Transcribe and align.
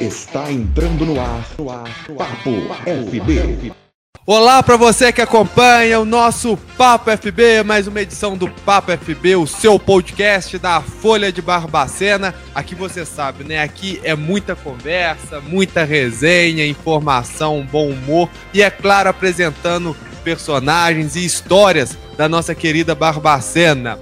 Está 0.00 0.50
entrando 0.50 1.06
no 1.06 1.20
ar, 1.20 1.46
no 1.58 1.70
ar, 1.70 1.88
Papo 2.16 2.50
FB. 2.84 3.72
Olá 4.26 4.62
para 4.62 4.76
você 4.76 5.12
que 5.12 5.20
acompanha 5.20 6.00
o 6.00 6.04
nosso 6.04 6.56
Papo 6.76 7.10
FB, 7.10 7.62
mais 7.64 7.86
uma 7.86 8.00
edição 8.00 8.36
do 8.36 8.48
Papo 8.48 8.90
FB, 8.96 9.36
o 9.36 9.46
seu 9.46 9.78
podcast 9.78 10.58
da 10.58 10.80
Folha 10.80 11.32
de 11.32 11.42
Barbacena. 11.42 12.34
Aqui 12.54 12.74
você 12.74 13.04
sabe, 13.04 13.44
né? 13.44 13.62
Aqui 13.62 14.00
é 14.02 14.14
muita 14.14 14.56
conversa, 14.56 15.40
muita 15.40 15.84
resenha, 15.84 16.66
informação, 16.66 17.66
bom 17.70 17.90
humor 17.90 18.28
e 18.54 18.62
é 18.62 18.70
claro 18.70 19.08
apresentando 19.08 19.96
personagens 20.24 21.16
e 21.16 21.24
histórias 21.24 21.96
da 22.16 22.28
nossa 22.28 22.54
querida 22.54 22.94
Barbacena. 22.94 23.98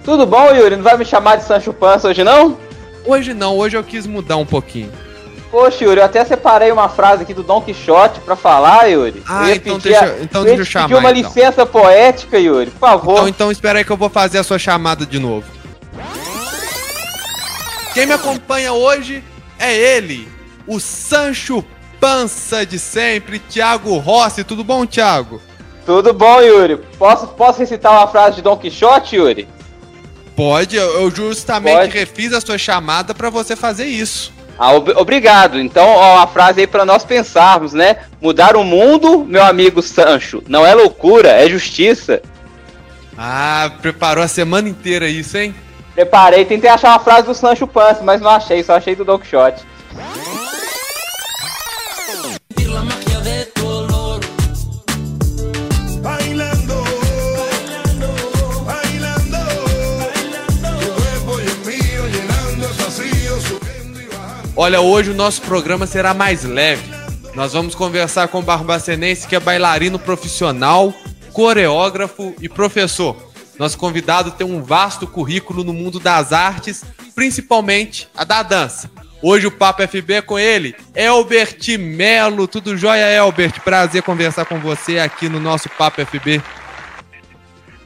Tudo 0.03 0.25
bom, 0.25 0.51
Yuri? 0.51 0.75
Não 0.75 0.83
vai 0.83 0.97
me 0.97 1.05
chamar 1.05 1.37
de 1.37 1.45
Sancho 1.45 1.71
Pança 1.73 2.09
hoje, 2.09 2.23
não? 2.23 2.57
Hoje 3.05 3.33
não, 3.33 3.57
hoje 3.57 3.77
eu 3.77 3.83
quis 3.83 4.05
mudar 4.05 4.37
um 4.37 4.45
pouquinho. 4.45 4.91
Poxa, 5.53 5.83
Yuri, 5.83 5.99
eu 5.99 6.05
até 6.05 6.25
separei 6.25 6.71
uma 6.71 6.89
frase 6.89 7.21
aqui 7.21 7.31
do 7.31 7.43
Don 7.43 7.61
Quixote 7.61 8.19
pra 8.21 8.35
falar, 8.35 8.87
Yuri. 8.87 9.21
Ah, 9.29 9.51
então 9.51 9.77
deixa, 9.77 10.17
então 10.19 10.41
eu 10.41 10.45
deixa 10.45 10.61
eu 10.61 10.65
chamar. 10.65 10.87
pedir 10.87 10.99
uma 10.99 11.11
então. 11.11 11.29
licença 11.29 11.63
poética, 11.63 12.39
Yuri, 12.39 12.71
por 12.71 12.79
favor. 12.79 13.13
Então, 13.13 13.27
então 13.27 13.51
espera 13.51 13.77
aí 13.77 13.85
que 13.85 13.91
eu 13.91 13.95
vou 13.95 14.09
fazer 14.09 14.39
a 14.39 14.43
sua 14.43 14.57
chamada 14.57 15.05
de 15.05 15.19
novo. 15.19 15.45
Quem 17.93 18.07
me 18.07 18.13
acompanha 18.13 18.73
hoje 18.73 19.23
é 19.59 19.71
ele, 19.77 20.27
o 20.65 20.79
Sancho 20.79 21.63
Pança 21.99 22.65
de 22.65 22.79
sempre, 22.79 23.37
Thiago 23.37 23.95
Rossi. 23.99 24.43
Tudo 24.43 24.63
bom, 24.63 24.87
Thiago? 24.87 25.39
Tudo 25.85 26.15
bom, 26.15 26.41
Yuri. 26.41 26.77
Posso, 26.97 27.27
posso 27.27 27.59
recitar 27.59 27.91
uma 27.91 28.07
frase 28.07 28.37
de 28.37 28.41
Don 28.41 28.57
Quixote, 28.57 29.17
Yuri? 29.17 29.47
Pode, 30.35 30.77
eu 30.77 31.11
justamente 31.11 31.77
Pode. 31.77 31.91
refiz 31.91 32.33
a 32.33 32.41
sua 32.41 32.57
chamada 32.57 33.13
pra 33.13 33.29
você 33.29 33.55
fazer 33.55 33.85
isso. 33.85 34.33
Ah, 34.57 34.71
ob- 34.73 34.93
obrigado. 34.97 35.59
Então, 35.59 35.85
ó, 35.87 36.15
uma 36.17 36.27
frase 36.27 36.61
aí 36.61 36.67
pra 36.67 36.85
nós 36.85 37.03
pensarmos, 37.03 37.73
né? 37.73 37.97
Mudar 38.21 38.55
o 38.55 38.63
mundo, 38.63 39.25
meu 39.25 39.43
amigo 39.43 39.81
Sancho, 39.81 40.43
não 40.47 40.65
é 40.65 40.73
loucura, 40.73 41.29
é 41.29 41.49
justiça. 41.49 42.21
Ah, 43.17 43.71
preparou 43.81 44.23
a 44.23 44.27
semana 44.27 44.69
inteira 44.69 45.07
isso, 45.07 45.37
hein? 45.37 45.53
Preparei, 45.95 46.45
tentei 46.45 46.69
achar 46.69 46.89
uma 46.89 46.99
frase 46.99 47.27
do 47.27 47.33
Sancho 47.35 47.67
Panza, 47.67 48.01
mas 48.03 48.19
não 48.21 48.29
achei, 48.31 48.63
só 48.63 48.75
achei 48.75 48.95
do 48.95 49.05
Don 49.05 49.19
Quixote. 49.19 49.63
Olha, 64.63 64.79
hoje 64.79 65.11
o 65.11 65.13
nosso 65.13 65.41
programa 65.41 65.85
será 65.85 66.13
mais 66.13 66.45
leve. 66.45 66.89
Nós 67.35 67.51
vamos 67.51 67.75
conversar 67.75 68.29
com 68.29 68.39
o 68.39 68.41
Barbacenense, 68.41 69.27
que 69.27 69.35
é 69.35 69.39
bailarino 69.39 69.99
profissional, 69.99 70.93
coreógrafo 71.33 72.33
e 72.39 72.47
professor. 72.47 73.29
Nosso 73.59 73.77
convidado 73.77 74.31
tem 74.31 74.47
um 74.47 74.63
vasto 74.63 75.05
currículo 75.05 75.65
no 75.65 75.73
mundo 75.73 75.99
das 75.99 76.31
artes, 76.31 76.81
principalmente 77.13 78.07
a 78.15 78.23
da 78.23 78.41
dança. 78.41 78.89
Hoje 79.21 79.47
o 79.47 79.51
Papo 79.51 79.85
FB 79.85 80.13
é 80.13 80.21
com 80.21 80.39
ele, 80.39 80.73
Elbert 80.95 81.77
Melo. 81.77 82.47
Tudo 82.47 82.77
jóia, 82.77 83.11
Elbert? 83.11 83.59
Prazer 83.65 84.01
conversar 84.01 84.45
com 84.45 84.59
você 84.59 84.97
aqui 84.97 85.27
no 85.27 85.41
nosso 85.41 85.67
Papo 85.71 86.05
FB. 86.05 86.41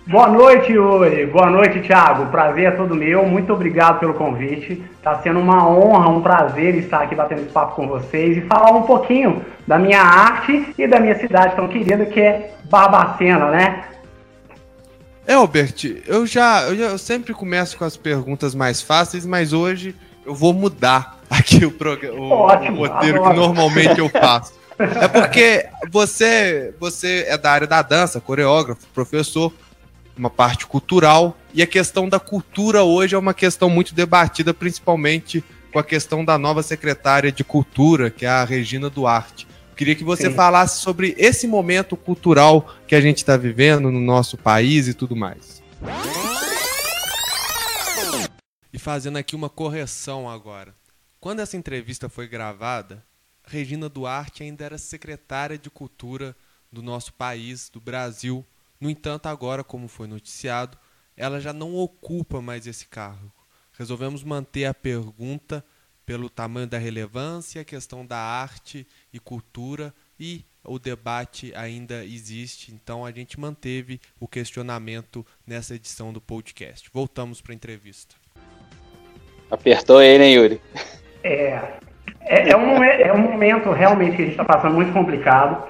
Boa 0.09 0.29
noite, 0.29 0.71
Yuri. 0.71 1.25
Boa 1.25 1.49
noite, 1.49 1.81
Thiago. 1.81 2.27
Prazer 2.27 2.67
é 2.67 2.71
todo 2.71 2.95
meu. 2.95 3.25
Muito 3.25 3.51
obrigado 3.51 3.99
pelo 3.99 4.13
convite. 4.13 4.81
Está 4.95 5.21
sendo 5.21 5.37
uma 5.41 5.69
honra, 5.69 6.07
um 6.07 6.21
prazer 6.21 6.75
estar 6.75 7.01
aqui 7.01 7.13
batendo 7.13 7.41
esse 7.41 7.49
papo 7.49 7.75
com 7.75 7.89
vocês 7.89 8.37
e 8.37 8.41
falar 8.41 8.71
um 8.71 8.83
pouquinho 8.83 9.45
da 9.67 9.77
minha 9.77 9.99
arte 10.01 10.73
e 10.77 10.87
da 10.87 10.97
minha 10.97 11.19
cidade 11.19 11.57
tão 11.57 11.67
querida 11.67 12.05
que 12.05 12.21
é 12.21 12.53
Barbacena, 12.69 13.51
né? 13.51 13.83
Elbert, 15.27 16.01
eu 16.07 16.25
já, 16.25 16.61
eu 16.61 16.77
já 16.77 16.85
eu 16.85 16.97
sempre 16.97 17.33
começo 17.33 17.77
com 17.77 17.83
as 17.83 17.97
perguntas 17.97 18.55
mais 18.55 18.81
fáceis, 18.81 19.25
mas 19.25 19.51
hoje 19.51 19.93
eu 20.25 20.33
vou 20.33 20.53
mudar 20.53 21.17
aqui 21.29 21.65
o, 21.65 21.75
o, 22.17 22.31
Ótimo, 22.31 22.77
o 22.77 22.87
roteiro 22.87 23.21
que 23.21 23.27
adoro. 23.27 23.35
normalmente 23.35 23.99
eu 23.99 24.07
faço. 24.07 24.55
É 24.79 25.07
porque 25.07 25.65
você, 25.89 26.71
você 26.79 27.25
é 27.27 27.35
da 27.35 27.51
área 27.51 27.65
da 27.65 27.81
dança, 27.81 28.21
coreógrafo, 28.21 28.85
professor, 28.93 29.51
uma 30.17 30.29
parte 30.29 30.65
cultural, 30.65 31.37
e 31.53 31.61
a 31.61 31.67
questão 31.67 32.09
da 32.09 32.19
cultura 32.19 32.83
hoje 32.83 33.15
é 33.15 33.17
uma 33.17 33.33
questão 33.33 33.69
muito 33.69 33.93
debatida, 33.93 34.53
principalmente 34.53 35.43
com 35.71 35.79
a 35.79 35.83
questão 35.83 36.25
da 36.25 36.37
nova 36.37 36.63
secretária 36.63 37.31
de 37.31 37.43
cultura, 37.43 38.09
que 38.09 38.25
é 38.25 38.29
a 38.29 38.43
Regina 38.43 38.89
Duarte. 38.89 39.47
Queria 39.75 39.95
que 39.95 40.03
você 40.03 40.29
Sim. 40.29 40.35
falasse 40.35 40.81
sobre 40.81 41.13
esse 41.19 41.47
momento 41.47 41.95
cultural 41.95 42.73
que 42.87 42.95
a 42.95 43.01
gente 43.01 43.17
está 43.17 43.37
vivendo 43.37 43.91
no 43.91 43.99
nosso 43.99 44.35
país 44.35 44.87
e 44.87 44.93
tudo 44.93 45.15
mais. 45.15 45.61
E 48.73 48.79
fazendo 48.79 49.17
aqui 49.17 49.35
uma 49.35 49.49
correção 49.49 50.27
agora. 50.27 50.73
Quando 51.19 51.41
essa 51.41 51.55
entrevista 51.57 52.09
foi 52.09 52.27
gravada, 52.27 53.03
Regina 53.45 53.87
Duarte 53.87 54.43
ainda 54.43 54.65
era 54.65 54.77
secretária 54.77 55.57
de 55.57 55.69
Cultura 55.69 56.35
do 56.71 56.81
nosso 56.81 57.13
país, 57.13 57.69
do 57.69 57.79
Brasil. 57.79 58.45
No 58.79 58.89
entanto, 58.89 59.27
agora, 59.27 59.63
como 59.63 59.87
foi 59.87 60.07
noticiado, 60.07 60.77
ela 61.15 61.39
já 61.39 61.51
não 61.51 61.75
ocupa 61.75 62.41
mais 62.41 62.67
esse 62.67 62.87
cargo. 62.87 63.31
Resolvemos 63.77 64.23
manter 64.23 64.65
a 64.65 64.73
pergunta 64.73 65.63
pelo 66.05 66.29
tamanho 66.29 66.67
da 66.67 66.77
relevância, 66.77 67.61
a 67.61 67.65
questão 67.65 68.05
da 68.05 68.17
arte 68.17 68.87
e 69.11 69.19
cultura 69.19 69.93
e 70.19 70.45
o 70.63 70.79
debate 70.79 71.53
ainda 71.55 72.03
existe, 72.03 72.73
então 72.73 73.05
a 73.05 73.11
gente 73.11 73.39
manteve 73.39 73.99
o 74.19 74.27
questionamento 74.27 75.25
nessa 75.45 75.75
edição 75.75 76.11
do 76.11 76.21
podcast. 76.21 76.89
Voltamos 76.93 77.41
para 77.41 77.53
a 77.53 77.55
entrevista. 77.55 78.15
Apertou 79.49 80.01
ele, 80.01 80.25
hein, 80.25 80.35
Yuri? 80.35 80.61
É, 81.23 81.79
é, 82.21 82.49
é 82.49 82.57
um, 82.57 82.83
é 82.83 83.13
um 83.13 83.21
momento 83.21 83.71
realmente 83.71 84.15
que 84.15 84.21
a 84.21 84.25
gente 84.25 84.33
está 84.33 84.45
passando 84.45 84.75
muito 84.75 84.91
complicado. 84.91 85.65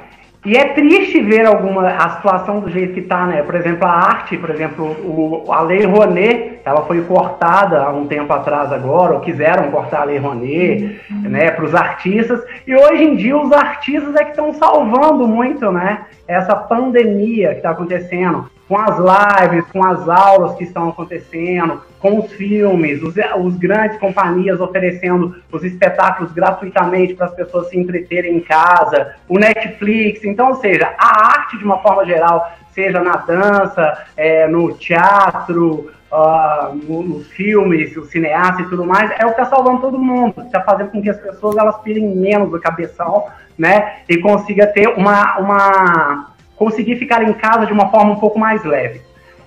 E 0.45 0.55
é 0.55 0.65
triste 0.73 1.21
ver 1.21 1.45
alguma 1.45 1.87
a 1.87 2.09
situação 2.11 2.59
do 2.59 2.69
jeito 2.69 2.93
que 2.93 3.01
está, 3.01 3.25
né? 3.25 3.41
Por 3.41 3.55
exemplo, 3.55 3.85
a 3.85 3.91
arte, 3.91 4.37
por 4.37 4.49
exemplo, 4.49 4.85
o, 4.85 5.51
a 5.51 5.61
Lei 5.61 5.83
Rouanet, 5.83 6.46
ela 6.67 6.85
foi 6.85 7.01
cortada 7.01 7.81
há 7.81 7.89
um 7.91 8.07
tempo 8.07 8.31
atrás 8.33 8.73
agora, 8.73 9.13
ou 9.13 9.21
quiseram 9.21 9.71
cortar 9.71 10.01
a 10.01 10.03
Lei 10.03 10.17
Rouanet, 10.17 10.99
né, 11.09 11.49
para 11.49 11.63
os 11.63 11.73
artistas. 11.73 12.43
E 12.67 12.75
hoje 12.75 13.03
em 13.03 13.15
dia 13.15 13.37
os 13.37 13.53
artistas 13.53 14.13
é 14.15 14.25
que 14.25 14.31
estão 14.31 14.53
salvando 14.53 15.25
muito, 15.25 15.71
né? 15.71 16.05
Essa 16.27 16.57
pandemia 16.57 17.51
que 17.51 17.57
está 17.57 17.69
acontecendo 17.69 18.51
com 18.67 18.77
as 18.77 18.97
lives, 18.97 19.65
com 19.71 19.81
as 19.81 20.09
aulas 20.09 20.55
que 20.55 20.65
estão 20.65 20.89
acontecendo, 20.89 21.81
com 22.01 22.19
os 22.19 22.33
filmes, 22.33 23.01
os, 23.01 23.15
os 23.39 23.55
grandes 23.55 23.97
companhias 23.97 24.59
oferecendo 24.59 25.37
os 25.49 25.63
espetáculos 25.63 26.33
gratuitamente 26.33 27.13
para 27.13 27.27
as 27.27 27.33
pessoas 27.33 27.69
se 27.69 27.79
entreterem 27.79 28.35
em 28.35 28.41
casa, 28.41 29.15
o 29.29 29.39
Netflix, 29.39 30.25
então, 30.25 30.49
ou 30.49 30.55
seja, 30.55 30.93
a 30.97 31.27
arte 31.29 31.57
de 31.57 31.63
uma 31.63 31.77
forma 31.77 32.05
geral, 32.05 32.51
seja 32.73 33.01
na 33.01 33.15
dança, 33.15 34.05
é, 34.17 34.47
no 34.47 34.73
teatro, 34.73 35.89
ah, 36.11 36.71
no- 36.73 37.03
nos 37.03 37.27
filmes, 37.27 37.95
o 37.97 38.05
cineasta 38.05 38.61
e 38.61 38.69
tudo 38.69 38.85
mais, 38.85 39.11
é 39.11 39.25
o 39.25 39.33
que 39.33 39.41
está 39.41 39.45
salvando 39.45 39.81
todo 39.81 39.99
mundo, 39.99 40.33
está 40.41 40.61
fazendo 40.61 40.91
com 40.91 41.01
que 41.01 41.09
as 41.09 41.19
pessoas 41.19 41.57
elas 41.57 41.77
pirem 41.81 42.07
menos 42.15 42.53
o 42.53 42.59
cabeção, 42.59 43.25
né, 43.57 43.97
e 44.07 44.17
consiga 44.17 44.67
ter 44.67 44.87
uma, 44.89 45.37
uma 45.39 46.31
conseguir 46.55 46.97
ficar 46.97 47.23
em 47.23 47.33
casa 47.33 47.65
de 47.65 47.73
uma 47.73 47.89
forma 47.89 48.11
um 48.11 48.19
pouco 48.19 48.37
mais 48.39 48.63
leve. 48.63 49.01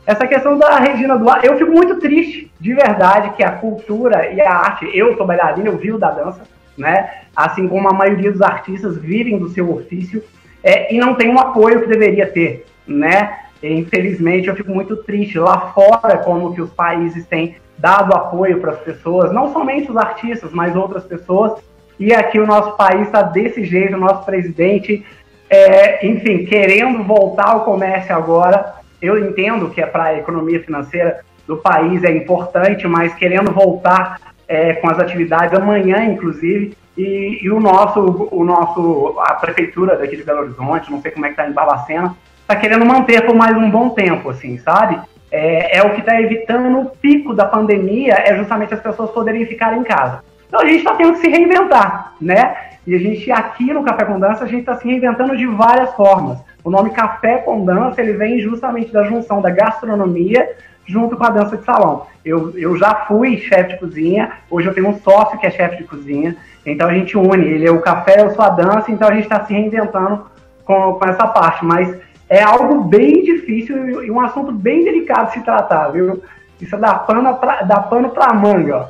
Essa 0.06 0.26
questão 0.26 0.58
da 0.58 0.76
Regina 0.78 1.16
Duarte, 1.16 1.46
eu 1.46 1.56
fico 1.56 1.70
muito 1.70 2.00
triste, 2.00 2.50
de 2.58 2.74
verdade, 2.74 3.30
que 3.36 3.44
a 3.44 3.52
cultura 3.52 4.32
e 4.32 4.40
a 4.40 4.52
arte, 4.52 4.90
eu 4.92 5.16
sou 5.16 5.26
bailarina, 5.26 5.68
eu 5.68 5.76
vivo 5.76 5.98
da 5.98 6.10
dança, 6.10 6.42
né? 6.76 7.10
Assim 7.36 7.68
como 7.68 7.88
a 7.88 7.92
maioria 7.92 8.32
dos 8.32 8.42
artistas 8.42 8.96
vivem 8.96 9.38
do 9.38 9.48
seu 9.50 9.70
ofício 9.72 10.22
é, 10.64 10.92
e 10.92 10.98
não 10.98 11.14
tem 11.14 11.32
o 11.32 11.38
apoio 11.38 11.82
que 11.82 11.88
deveria 11.88 12.26
ter, 12.26 12.66
né? 12.86 13.38
Infelizmente, 13.62 14.48
eu 14.48 14.56
fico 14.56 14.70
muito 14.70 14.96
triste 14.96 15.38
lá 15.38 15.72
fora 15.72 16.18
como 16.18 16.54
que 16.54 16.62
os 16.62 16.70
países 16.70 17.26
têm 17.26 17.56
dado 17.76 18.14
apoio 18.14 18.60
para 18.60 18.72
as 18.72 18.80
pessoas, 18.80 19.32
não 19.32 19.52
somente 19.52 19.90
os 19.90 19.96
artistas, 19.96 20.50
mas 20.52 20.76
outras 20.76 21.04
pessoas. 21.04 21.60
E 21.98 22.14
aqui 22.14 22.38
o 22.38 22.46
nosso 22.46 22.76
país 22.76 23.06
está 23.06 23.22
desse 23.22 23.64
jeito, 23.64 23.96
o 23.96 24.00
nosso 24.00 24.24
presidente, 24.24 25.04
é, 25.48 26.06
enfim, 26.06 26.44
querendo 26.44 27.02
voltar 27.04 27.48
ao 27.48 27.64
comércio 27.64 28.14
agora. 28.14 28.74
Eu 29.00 29.18
entendo 29.18 29.70
que 29.70 29.80
é 29.80 29.86
para 29.86 30.04
a 30.04 30.18
economia 30.18 30.62
financeira 30.62 31.20
do 31.46 31.56
país 31.56 32.04
é 32.04 32.12
importante, 32.12 32.86
mas 32.86 33.14
querendo 33.14 33.50
voltar 33.50 34.34
é, 34.46 34.74
com 34.74 34.88
as 34.88 34.98
atividades 34.98 35.58
amanhã, 35.58 36.04
inclusive. 36.04 36.76
E, 36.96 37.38
e, 37.42 37.50
o 37.50 37.60
nosso, 37.60 38.28
o 38.30 38.44
nosso, 38.44 39.16
a 39.20 39.34
prefeitura 39.34 39.96
daqui 39.96 40.16
de 40.16 40.22
Belo 40.22 40.40
Horizonte, 40.40 40.90
não 40.90 41.00
sei 41.00 41.10
como 41.10 41.24
é 41.24 41.28
que 41.28 41.34
está 41.34 41.48
em 41.48 41.52
Barbacena, 41.52 42.16
está 42.50 42.56
querendo 42.56 42.84
manter 42.84 43.24
por 43.24 43.34
mais 43.34 43.56
um 43.56 43.70
bom 43.70 43.90
tempo, 43.90 44.28
assim, 44.28 44.58
sabe? 44.58 44.98
É, 45.30 45.78
é 45.78 45.82
o 45.84 45.90
que 45.90 46.00
está 46.00 46.20
evitando 46.20 46.80
o 46.80 46.86
pico 46.86 47.32
da 47.32 47.44
pandemia, 47.44 48.14
é 48.14 48.36
justamente 48.36 48.74
as 48.74 48.80
pessoas 48.80 49.10
poderem 49.10 49.46
ficar 49.46 49.76
em 49.76 49.84
casa. 49.84 50.24
Então 50.48 50.60
a 50.60 50.64
gente 50.64 50.78
está 50.78 50.94
tendo 50.96 51.12
que 51.12 51.20
se 51.20 51.28
reinventar, 51.28 52.14
né? 52.20 52.56
E 52.84 52.92
a 52.92 52.98
gente 52.98 53.30
aqui 53.30 53.72
no 53.72 53.84
Café 53.84 54.04
com 54.04 54.18
Dança, 54.18 54.42
a 54.42 54.48
gente 54.48 54.60
está 54.60 54.74
se 54.74 54.84
reinventando 54.84 55.36
de 55.36 55.46
várias 55.46 55.94
formas. 55.94 56.38
O 56.64 56.70
nome 56.70 56.90
Café 56.90 57.38
com 57.38 57.64
Dança, 57.64 58.02
ele 58.02 58.14
vem 58.14 58.40
justamente 58.40 58.92
da 58.92 59.04
junção 59.04 59.40
da 59.40 59.50
gastronomia 59.50 60.50
junto 60.84 61.16
com 61.16 61.22
a 61.22 61.30
dança 61.30 61.56
de 61.56 61.64
salão. 61.64 62.06
Eu, 62.24 62.58
eu 62.58 62.76
já 62.76 63.06
fui 63.06 63.36
chefe 63.36 63.74
de 63.74 63.78
cozinha, 63.78 64.32
hoje 64.50 64.66
eu 64.66 64.74
tenho 64.74 64.88
um 64.88 64.98
sócio 64.98 65.38
que 65.38 65.46
é 65.46 65.50
chefe 65.52 65.76
de 65.76 65.84
cozinha, 65.84 66.36
então 66.66 66.88
a 66.88 66.94
gente 66.94 67.16
une, 67.16 67.46
ele 67.46 67.68
é 67.68 67.70
o 67.70 67.80
café, 67.80 68.22
eu 68.22 68.30
sou 68.32 68.44
a 68.44 68.48
dança, 68.48 68.90
então 68.90 69.06
a 69.06 69.12
gente 69.12 69.22
está 69.22 69.44
se 69.44 69.52
reinventando 69.52 70.26
com, 70.64 70.94
com 70.94 71.04
essa 71.08 71.28
parte, 71.28 71.64
mas 71.64 71.96
é 72.30 72.42
algo 72.42 72.84
bem 72.84 73.24
difícil 73.24 74.04
e 74.04 74.10
um 74.10 74.20
assunto 74.20 74.52
bem 74.52 74.84
delicado 74.84 75.26
de 75.26 75.32
se 75.32 75.40
tratar, 75.40 75.88
viu? 75.88 76.22
Isso 76.60 76.76
dá 76.76 76.94
pano 76.94 77.34
pra, 77.34 77.62
dá 77.62 77.80
pano 77.80 78.10
pra 78.10 78.32
manga, 78.32 78.88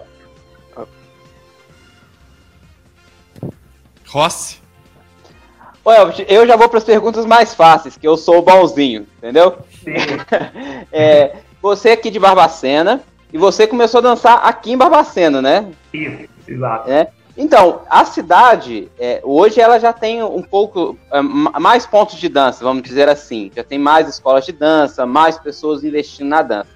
ó. 0.77 0.85
Rossi? 4.07 4.61
Ô, 5.83 5.91
Elvis, 5.91 6.27
eu 6.29 6.47
já 6.47 6.57
vou 6.57 6.69
para 6.69 6.79
as 6.79 6.85
perguntas 6.85 7.25
mais 7.25 7.55
fáceis, 7.55 7.97
que 7.97 8.07
eu 8.07 8.17
sou 8.17 8.39
o 8.39 8.43
bonzinho, 8.43 9.07
entendeu? 9.17 9.57
é, 10.93 11.37
você 11.63 11.93
aqui 11.93 12.11
de 12.11 12.19
Barbacena, 12.19 13.03
e 13.33 13.39
você 13.39 13.67
começou 13.67 13.99
a 13.99 14.03
dançar 14.03 14.45
aqui 14.45 14.73
em 14.73 14.77
Barbacena, 14.77 15.41
né? 15.41 15.71
Isso, 15.95 16.29
exato. 16.47 16.91
É? 16.91 17.09
Então, 17.37 17.83
a 17.89 18.05
cidade, 18.05 18.91
é, 18.99 19.21
hoje 19.23 19.61
ela 19.61 19.79
já 19.79 19.93
tem 19.93 20.23
um 20.23 20.43
pouco 20.43 20.99
é, 21.13 21.21
mais 21.23 21.87
pontos 21.87 22.19
de 22.19 22.29
dança, 22.29 22.65
vamos 22.65 22.83
dizer 22.83 23.09
assim. 23.09 23.51
Já 23.55 23.63
tem 23.63 23.79
mais 23.79 24.09
escolas 24.09 24.45
de 24.45 24.53
dança, 24.53 25.07
mais 25.07 25.39
pessoas 25.39 25.85
investindo 25.85 26.29
na 26.29 26.43
dança. 26.43 26.69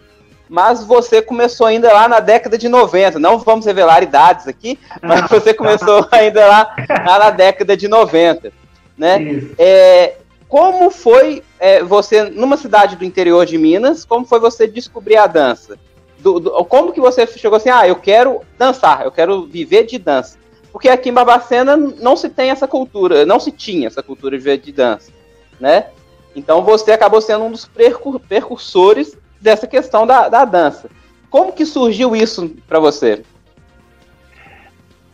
Mas 0.48 0.84
você 0.84 1.22
começou 1.22 1.66
ainda 1.66 1.92
lá 1.92 2.06
na 2.08 2.20
década 2.20 2.56
de 2.56 2.68
90. 2.68 3.18
Não 3.18 3.38
vamos 3.38 3.66
revelar 3.66 4.02
idades 4.02 4.46
aqui, 4.46 4.78
mas 5.02 5.28
você 5.28 5.52
começou 5.52 6.06
ainda 6.12 6.46
lá, 6.46 6.76
lá 7.06 7.18
na 7.18 7.30
década 7.30 7.76
de 7.76 7.88
90. 7.88 8.52
Né? 8.96 9.42
É, 9.58 10.14
como 10.48 10.90
foi 10.90 11.42
é, 11.58 11.82
você, 11.82 12.24
numa 12.24 12.56
cidade 12.56 12.94
do 12.94 13.04
interior 13.04 13.44
de 13.44 13.58
Minas, 13.58 14.04
como 14.04 14.24
foi 14.24 14.38
você 14.38 14.66
descobrir 14.68 15.16
a 15.16 15.26
dança? 15.26 15.78
Do, 16.18 16.38
do, 16.38 16.64
como 16.66 16.92
que 16.92 17.00
você 17.00 17.26
chegou 17.26 17.56
assim, 17.56 17.70
ah, 17.70 17.88
eu 17.88 17.96
quero 17.96 18.40
dançar, 18.58 19.04
eu 19.04 19.10
quero 19.10 19.46
viver 19.46 19.84
de 19.84 19.98
dança? 19.98 20.38
Porque 20.74 20.88
aqui 20.88 21.08
em 21.08 21.12
Babacena 21.12 21.76
não 21.76 22.16
se 22.16 22.28
tem 22.28 22.50
essa 22.50 22.66
cultura, 22.66 23.24
não 23.24 23.38
se 23.38 23.52
tinha 23.52 23.86
essa 23.86 24.02
cultura 24.02 24.36
de 24.36 24.56
de 24.56 24.72
dança, 24.72 25.12
né? 25.60 25.86
Então 26.34 26.64
você 26.64 26.90
acabou 26.90 27.20
sendo 27.20 27.44
um 27.44 27.52
dos 27.52 27.70
percursores 28.28 29.16
dessa 29.40 29.68
questão 29.68 30.04
da, 30.04 30.28
da 30.28 30.44
dança. 30.44 30.90
Como 31.30 31.52
que 31.52 31.64
surgiu 31.64 32.16
isso 32.16 32.56
para 32.66 32.80
você? 32.80 33.22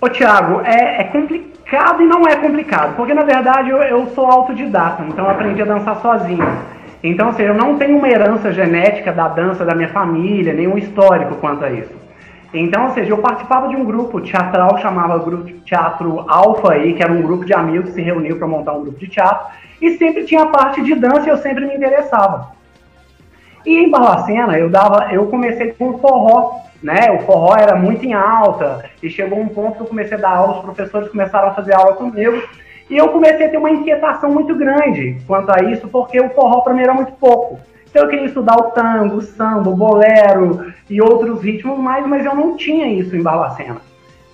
Ô, 0.01 0.09
Thiago, 0.09 0.63
é, 0.63 1.03
é, 1.03 1.05
complicado 1.05 2.03
e 2.03 2.07
não 2.07 2.27
é 2.27 2.37
complicado, 2.37 2.97
porque 2.97 3.13
na 3.13 3.25
verdade 3.25 3.69
eu, 3.69 3.83
eu 3.83 4.07
sou 4.15 4.25
autodidata, 4.25 5.03
então 5.03 5.27
eu 5.27 5.31
aprendi 5.31 5.61
a 5.61 5.67
dançar 5.67 6.01
sozinho. 6.01 6.59
Então, 7.05 7.27
ou 7.27 7.33
seja, 7.35 7.51
eu 7.51 7.55
não 7.55 7.77
tenho 7.77 7.99
uma 7.99 8.09
herança 8.09 8.51
genética 8.51 9.13
da 9.13 9.29
dança 9.29 9.63
da 9.63 9.75
minha 9.75 9.91
família, 9.91 10.55
nenhum 10.55 10.79
histórico 10.79 11.35
quanto 11.35 11.67
a 11.67 11.71
isso. 11.71 11.93
Então, 12.53 12.87
ou 12.87 12.91
seja, 12.91 13.11
eu 13.11 13.19
participava 13.19 13.69
de 13.69 13.77
um 13.77 13.85
grupo 13.85 14.21
teatral, 14.21 14.77
chamava 14.79 15.19
Grupo 15.19 15.49
Teatro 15.61 16.25
Alfa 16.29 16.73
aí, 16.73 16.95
que 16.95 17.03
era 17.03 17.13
um 17.13 17.23
grupo 17.23 17.45
de 17.45 17.55
amigos 17.55 17.91
que 17.91 17.95
se 17.95 18.03
reuniu 18.03 18.37
para 18.37 18.47
montar 18.47 18.73
um 18.73 18.83
grupo 18.83 18.99
de 18.99 19.07
teatro, 19.07 19.47
e 19.81 19.97
sempre 19.97 20.25
tinha 20.25 20.47
parte 20.47 20.83
de 20.83 20.95
dança 20.97 21.27
e 21.27 21.29
eu 21.29 21.37
sempre 21.37 21.65
me 21.65 21.77
interessava. 21.77 22.53
E 23.65 23.79
em 23.79 23.91
Barbacena, 23.91 24.59
eu 24.59 24.69
dava, 24.69 25.13
eu 25.13 25.27
comecei 25.27 25.73
com 25.73 25.99
forró, 25.99 26.61
né? 26.83 27.13
O 27.13 27.21
forró 27.21 27.55
era 27.57 27.77
muito 27.77 28.05
em 28.05 28.15
alta, 28.15 28.85
e 29.01 29.09
chegou 29.09 29.39
um 29.39 29.49
ponto 29.49 29.77
que 29.77 29.83
eu 29.83 29.87
comecei 29.87 30.17
a 30.17 30.21
dar 30.21 30.37
aula, 30.37 30.57
os 30.59 30.65
professores 30.65 31.09
começaram 31.09 31.49
a 31.49 31.55
fazer 31.55 31.75
aula 31.75 31.95
comigo, 31.95 32.43
e 32.89 32.97
eu 32.97 33.11
comecei 33.11 33.47
a 33.47 33.51
ter 33.51 33.59
uma 33.59 33.71
inquietação 33.71 34.33
muito 34.33 34.57
grande 34.57 35.19
quanto 35.25 35.51
a 35.51 35.63
isso, 35.71 35.87
porque 35.87 36.21
o 36.21 36.31
forró 36.31 36.63
para 36.63 36.75
mim 36.75 36.83
era 36.83 36.95
muito 36.95 37.13
pouco. 37.13 37.61
Então 37.91 38.05
eu 38.05 38.09
queria 38.09 38.27
estudar 38.27 38.57
o 38.57 38.71
tango, 38.71 39.17
o 39.17 39.23
samba, 39.23 39.69
o 39.69 39.77
bolero 39.77 40.73
e 40.89 41.03
outros 41.03 41.43
ritmos 41.43 41.79
mais, 41.79 42.07
mas 42.07 42.25
eu 42.25 42.35
não 42.35 42.57
tinha 42.57 42.87
isso 42.87 43.17
em 43.17 43.23
Barbacena. 43.23 43.79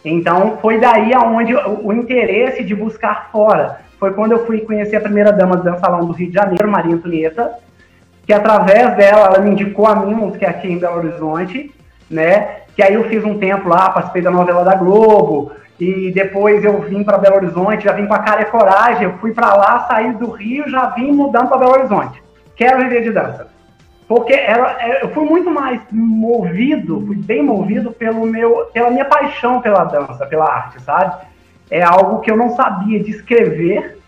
Então 0.05 0.59
foi 0.61 0.79
daí 0.79 1.15
aonde 1.15 1.55
o, 1.55 1.93
interesse 1.93 2.63
de 2.63 2.75
buscar 2.75 3.31
fora. 3.33 3.81
Foi 3.99 4.13
quando 4.13 4.33
eu 4.33 4.47
fui 4.47 4.61
conhecer 4.61 4.97
a 4.97 5.01
primeira 5.01 5.33
dama 5.33 5.57
do 5.57 5.65
dançalão 5.65 6.05
do 6.05 6.13
Rio 6.13 6.29
de 6.29 6.35
Janeiro, 6.35 6.71
Maria 6.71 6.95
Antonieta, 6.95 7.55
que 8.27 8.33
através 8.33 8.95
dela 8.95 9.27
ela 9.27 9.39
me 9.39 9.51
indicou 9.51 9.87
a 9.87 9.97
Mimos, 9.97 10.37
que 10.37 10.45
é 10.45 10.51
aqui 10.51 10.71
em 10.71 10.79
Belo 10.79 10.99
Horizonte, 10.99 11.75
né? 12.11 12.59
Que 12.77 12.83
aí 12.83 12.93
eu 12.93 13.05
fiz 13.05 13.25
um 13.25 13.39
tempo 13.39 13.71
lá, 13.71 13.89
participei 13.89 14.21
da 14.21 14.31
novela 14.31 14.65
da 14.65 14.75
Globo, 14.75 15.53
e 15.81 16.13
depois 16.13 16.63
eu 16.63 16.79
vim 16.83 17.03
para 17.03 17.17
Belo 17.17 17.37
Horizonte, 17.37 17.85
já 17.85 17.93
vim 17.93 18.07
com 18.07 18.15
a 18.15 18.19
cara 18.19 18.43
e 18.43 18.47
coragem, 18.47 19.05
eu 19.05 19.15
fui 19.15 19.33
para 19.33 19.55
lá, 19.55 19.87
saí 19.89 20.13
do 20.13 20.31
Rio, 20.31 20.69
já 20.69 20.91
vim 20.91 21.11
mudando 21.11 21.49
para 21.49 21.59
Belo 21.59 21.73
Horizonte 21.73 22.26
quero 22.57 22.81
viver 22.81 23.03
de 23.03 23.13
dança. 23.13 23.49
Porque 24.09 24.33
ela, 24.33 24.77
é, 24.81 25.03
eu 25.03 25.11
fui 25.11 25.25
muito 25.25 25.51
mais 25.51 25.81
movido, 25.91 27.05
fui 27.07 27.17
bem 27.17 27.43
movido 27.43 27.91
pelo 27.91 28.25
meu, 28.25 28.67
pela 28.73 28.91
minha 28.91 29.05
paixão 29.05 29.61
pela 29.61 29.85
dança, 29.85 30.27
pela 30.27 30.45
arte, 30.45 30.81
sabe? 30.83 31.27
É 31.71 31.83
algo 31.83 32.21
que 32.21 32.31
eu 32.31 32.37
não 32.37 32.51
sabia 32.51 33.03
descrever. 33.03 33.99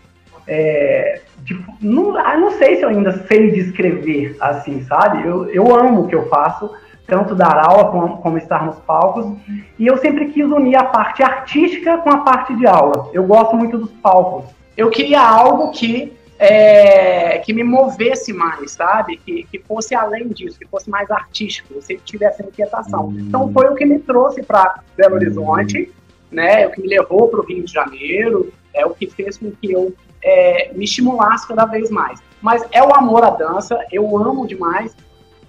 É, 0.47 1.21
de, 1.39 1.61
não, 1.81 2.17
ah, 2.17 2.37
não 2.37 2.51
sei 2.51 2.77
se 2.77 2.83
eu 2.83 2.89
ainda 2.89 3.11
sei 3.27 3.51
descrever 3.51 4.37
assim, 4.39 4.83
sabe? 4.83 5.27
Eu, 5.27 5.49
eu 5.49 5.75
amo 5.75 6.03
o 6.03 6.07
que 6.07 6.15
eu 6.15 6.27
faço, 6.29 6.71
tanto 7.05 7.35
dar 7.35 7.57
aula 7.57 7.91
como, 7.91 8.17
como 8.17 8.37
estar 8.37 8.65
nos 8.65 8.79
palcos. 8.79 9.37
E 9.77 9.85
eu 9.85 9.97
sempre 9.97 10.27
quis 10.27 10.45
unir 10.45 10.77
a 10.77 10.85
parte 10.85 11.21
artística 11.21 11.97
com 11.97 12.09
a 12.09 12.19
parte 12.19 12.55
de 12.55 12.65
aula. 12.65 13.09
Eu 13.11 13.25
gosto 13.25 13.55
muito 13.57 13.77
dos 13.77 13.91
palcos. 13.91 14.45
Eu 14.77 14.89
queria 14.89 15.21
algo 15.21 15.71
que 15.71 16.17
é, 16.39 17.37
que 17.39 17.51
me 17.51 17.63
movesse 17.63 18.31
mais, 18.31 18.71
sabe? 18.71 19.17
Que, 19.17 19.43
que 19.43 19.59
fosse 19.59 19.93
além 19.93 20.29
disso, 20.29 20.57
que 20.57 20.65
fosse 20.65 20.89
mais 20.89 21.11
artístico, 21.11 21.81
sempre 21.81 22.03
tivesse 22.05 22.41
inquietação. 22.41 23.13
Então 23.17 23.51
foi 23.51 23.67
o 23.67 23.75
que 23.75 23.85
me 23.85 23.99
trouxe 23.99 24.41
para 24.41 24.81
Belo 24.95 25.15
Horizonte, 25.15 25.91
né? 26.31 26.65
O 26.65 26.71
que 26.71 26.81
me 26.81 26.87
levou 26.87 27.27
para 27.27 27.41
o 27.41 27.45
Rio 27.45 27.65
de 27.65 27.73
Janeiro, 27.73 28.53
é 28.73 28.85
o 28.85 28.91
que 28.91 29.07
fez 29.07 29.37
com 29.37 29.51
que 29.51 29.73
eu 29.73 29.93
é, 30.23 30.71
me 30.73 30.85
estimulasse 30.85 31.45
cada 31.45 31.65
vez 31.65 31.89
mais. 31.89 32.21
Mas 32.41 32.63
é 32.71 32.81
o 32.81 32.95
amor 32.95 33.25
à 33.25 33.31
dança, 33.31 33.77
eu 33.91 34.17
amo 34.17 34.47
demais. 34.47 34.95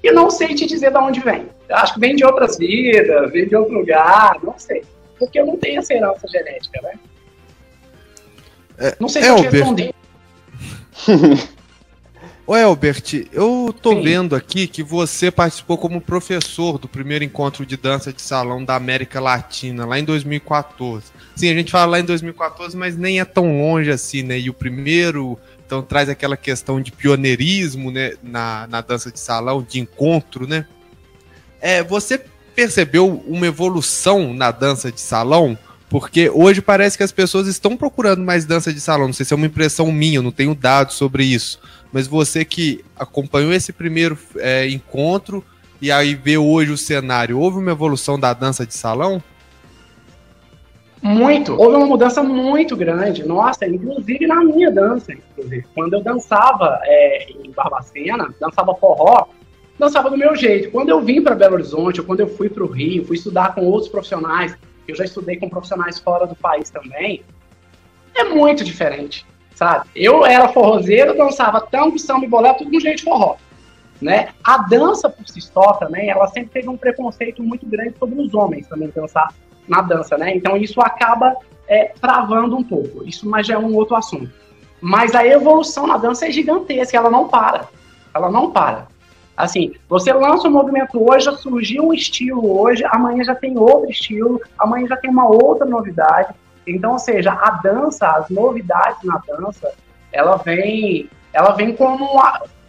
E 0.02 0.10
não 0.10 0.28
sei 0.28 0.54
te 0.54 0.66
dizer 0.66 0.90
de 0.90 0.98
onde 0.98 1.20
vem. 1.20 1.46
Eu 1.68 1.76
acho 1.76 1.94
que 1.94 2.00
vem 2.00 2.16
de 2.16 2.24
outras 2.24 2.58
vidas, 2.58 3.30
vem 3.30 3.46
de 3.46 3.54
outro 3.54 3.74
lugar, 3.74 4.38
não 4.42 4.58
sei. 4.58 4.82
Porque 5.18 5.38
eu 5.38 5.46
não 5.46 5.56
tenho 5.56 5.78
essa 5.78 5.94
herança 5.94 6.26
genética, 6.26 6.80
né? 6.82 6.94
É, 8.78 8.96
não 8.98 9.08
sei 9.08 9.22
se 9.22 9.28
eu 9.28 9.36
te 9.36 9.42
respondi. 9.42 9.94
Ô 12.46 12.56
Elbert, 12.56 13.28
eu 13.32 13.72
tô 13.80 13.94
Sim. 13.94 14.02
vendo 14.02 14.34
aqui 14.34 14.66
que 14.66 14.82
você 14.82 15.30
participou 15.30 15.78
como 15.78 16.00
professor 16.00 16.78
do 16.78 16.88
primeiro 16.88 17.22
encontro 17.22 17.64
de 17.64 17.76
dança 17.76 18.12
de 18.12 18.20
salão 18.20 18.64
da 18.64 18.74
América 18.74 19.20
Latina, 19.20 19.86
lá 19.86 20.00
em 20.00 20.04
2014. 20.04 21.06
Sim, 21.36 21.48
a 21.48 21.54
gente 21.54 21.70
fala 21.70 21.92
lá 21.92 22.00
em 22.00 22.04
2014, 22.04 22.76
mas 22.76 22.96
nem 22.96 23.20
é 23.20 23.24
tão 23.24 23.60
longe 23.60 23.88
assim, 23.88 24.24
né? 24.24 24.36
E 24.36 24.50
o 24.50 24.52
primeiro, 24.52 25.38
então 25.64 25.80
traz 25.80 26.08
aquela 26.08 26.36
questão 26.36 26.80
de 26.80 26.90
pioneirismo, 26.90 27.92
né, 27.92 28.14
na, 28.20 28.66
na 28.66 28.80
dança 28.80 29.12
de 29.12 29.20
salão, 29.20 29.62
de 29.62 29.78
encontro, 29.78 30.44
né? 30.44 30.66
É, 31.60 31.84
você 31.84 32.20
percebeu 32.52 33.22
uma 33.28 33.46
evolução 33.46 34.34
na 34.34 34.50
dança 34.50 34.90
de 34.90 35.00
salão? 35.00 35.56
Porque 35.90 36.30
hoje 36.30 36.62
parece 36.62 36.96
que 36.96 37.02
as 37.02 37.10
pessoas 37.10 37.48
estão 37.48 37.76
procurando 37.76 38.22
mais 38.22 38.44
dança 38.46 38.72
de 38.72 38.80
salão. 38.80 39.08
Não 39.08 39.12
sei 39.12 39.26
se 39.26 39.34
é 39.34 39.36
uma 39.36 39.46
impressão 39.46 39.90
minha, 39.90 40.18
eu 40.18 40.22
não 40.22 40.30
tenho 40.30 40.54
dados 40.54 40.94
sobre 40.94 41.24
isso. 41.24 41.60
mas 41.92 42.06
você 42.06 42.44
que 42.44 42.84
acompanhou 42.96 43.52
esse 43.52 43.72
primeiro 43.72 44.16
é, 44.36 44.68
encontro 44.68 45.44
e 45.82 45.90
aí 45.90 46.14
vê 46.14 46.38
hoje 46.38 46.70
o 46.70 46.78
cenário, 46.78 47.38
houve 47.38 47.58
uma 47.58 47.72
evolução 47.72 48.20
da 48.20 48.32
dança 48.32 48.64
de 48.64 48.72
salão? 48.72 49.20
Muito. 51.02 51.54
Houve 51.54 51.76
uma 51.76 51.86
mudança 51.86 52.22
muito 52.22 52.76
grande. 52.76 53.26
Nossa, 53.26 53.66
inclusive 53.66 54.26
na 54.28 54.44
minha 54.44 54.70
dança. 54.70 55.12
Inclusive. 55.12 55.64
Quando 55.74 55.94
eu 55.94 56.02
dançava 56.02 56.78
é, 56.84 57.32
em 57.32 57.50
Barbacena, 57.50 58.32
dançava 58.38 58.74
forró, 58.74 59.26
dançava 59.76 60.08
do 60.08 60.16
meu 60.16 60.36
jeito. 60.36 60.70
Quando 60.70 60.90
eu 60.90 61.00
vim 61.00 61.20
para 61.20 61.34
Belo 61.34 61.54
Horizonte, 61.54 62.00
ou 62.00 62.06
quando 62.06 62.20
eu 62.20 62.28
fui 62.28 62.48
para 62.48 62.62
o 62.62 62.68
Rio, 62.68 63.04
fui 63.04 63.16
estudar 63.16 63.54
com 63.54 63.62
outros 63.62 63.90
profissionais, 63.90 64.54
eu 64.86 64.94
já 64.94 65.04
estudei 65.04 65.36
com 65.36 65.48
profissionais 65.48 65.98
fora 65.98 66.26
do 66.26 66.34
país 66.34 66.70
também, 66.70 67.22
é 68.14 68.24
muito 68.24 68.64
diferente, 68.64 69.26
sabe? 69.54 69.88
Eu 69.94 70.24
era 70.26 70.48
forrozeiro, 70.48 71.16
dançava 71.16 71.60
tango, 71.60 71.98
samba 71.98 72.24
e 72.24 72.28
bolé, 72.28 72.52
tudo 72.54 72.70
com 72.70 72.80
jeito 72.80 73.04
forró. 73.04 73.36
Né? 74.00 74.30
A 74.42 74.58
dança 74.58 75.10
por 75.10 75.28
si 75.28 75.40
só 75.42 75.74
também, 75.74 76.08
ela 76.08 76.26
sempre 76.28 76.50
teve 76.50 76.68
um 76.68 76.76
preconceito 76.76 77.42
muito 77.42 77.66
grande 77.66 77.94
sobre 77.98 78.18
os 78.18 78.32
homens 78.32 78.66
também 78.66 78.88
dançar 78.88 79.34
na 79.68 79.82
dança, 79.82 80.16
né? 80.16 80.34
Então 80.34 80.56
isso 80.56 80.80
acaba 80.80 81.36
é, 81.68 81.92
travando 82.00 82.56
um 82.56 82.64
pouco. 82.64 83.06
Isso 83.06 83.28
mas 83.28 83.46
já 83.46 83.54
é 83.54 83.58
um 83.58 83.74
outro 83.74 83.94
assunto. 83.94 84.32
Mas 84.80 85.14
a 85.14 85.26
evolução 85.26 85.86
na 85.86 85.98
dança 85.98 86.26
é 86.26 86.30
gigantesca, 86.30 86.96
ela 86.96 87.10
não 87.10 87.28
para. 87.28 87.68
Ela 88.14 88.30
não 88.30 88.50
para. 88.50 88.88
Assim, 89.40 89.72
você 89.88 90.12
lança 90.12 90.48
um 90.48 90.50
movimento 90.50 91.02
hoje, 91.02 91.24
já 91.24 91.32
surgiu 91.32 91.88
um 91.88 91.94
estilo 91.94 92.60
hoje, 92.60 92.84
amanhã 92.90 93.24
já 93.24 93.34
tem 93.34 93.56
outro 93.56 93.90
estilo, 93.90 94.38
amanhã 94.58 94.86
já 94.86 94.96
tem 94.98 95.10
uma 95.10 95.26
outra 95.26 95.64
novidade. 95.64 96.34
Então, 96.66 96.92
ou 96.92 96.98
seja, 96.98 97.32
a 97.32 97.50
dança, 97.62 98.06
as 98.06 98.28
novidades 98.28 99.02
na 99.02 99.18
dança, 99.26 99.72
ela 100.12 100.36
vem, 100.36 101.08
ela 101.32 101.52
vem 101.52 101.74
como 101.74 102.04
um, 102.04 102.20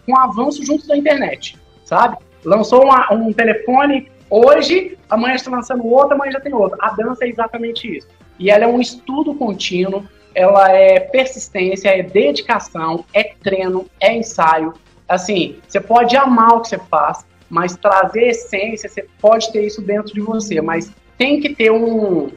um 0.07 0.17
avanço 0.17 0.65
junto 0.65 0.87
da 0.87 0.95
internet, 0.95 1.59
sabe? 1.83 2.15
Lançou 2.45 2.85
uma, 2.85 3.11
um 3.11 3.33
telefone 3.33 4.09
hoje, 4.29 4.97
amanhã 5.09 5.35
está 5.35 5.51
lançando 5.51 5.85
outro, 5.85 6.13
amanhã 6.13 6.31
já 6.31 6.39
tem 6.39 6.53
outro. 6.53 6.77
A 6.81 6.91
dança 6.91 7.25
é 7.25 7.27
exatamente 7.27 7.97
isso. 7.97 8.07
E 8.39 8.49
ela 8.49 8.63
é 8.63 8.67
um 8.67 8.79
estudo 8.79 9.35
contínuo, 9.35 10.05
ela 10.33 10.71
é 10.71 11.01
persistência, 11.01 11.89
é 11.89 12.01
dedicação, 12.01 13.03
é 13.13 13.23
treino, 13.43 13.87
é 13.99 14.15
ensaio. 14.15 14.73
Assim, 15.11 15.57
você 15.67 15.81
pode 15.81 16.15
amar 16.15 16.53
o 16.53 16.61
que 16.61 16.69
você 16.69 16.77
faz, 16.77 17.25
mas 17.49 17.75
trazer 17.75 18.29
essência, 18.29 18.87
você 18.87 19.05
pode 19.19 19.51
ter 19.51 19.65
isso 19.65 19.81
dentro 19.81 20.13
de 20.13 20.21
você, 20.21 20.61
mas 20.61 20.89
tem 21.17 21.41
que 21.41 21.53
ter 21.53 21.69
um. 21.69 22.31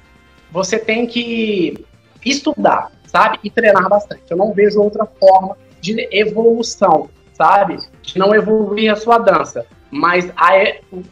Você 0.51 0.77
tem 0.77 1.07
que 1.07 1.85
estudar, 2.25 2.91
sabe? 3.07 3.39
E 3.45 3.49
treinar 3.49 3.89
bastante. 3.89 4.25
Eu 4.29 4.37
não 4.37 4.53
vejo 4.53 4.81
outra 4.81 5.07
forma 5.07 5.57
de 5.81 6.09
evolução, 6.11 7.09
sabe? 7.33 7.79
De 8.03 8.19
não 8.19 8.35
evoluir 8.35 8.93
a 8.93 8.97
sua 8.97 9.19
dança. 9.19 9.65
Mas 9.89 10.29
a, 10.37 10.51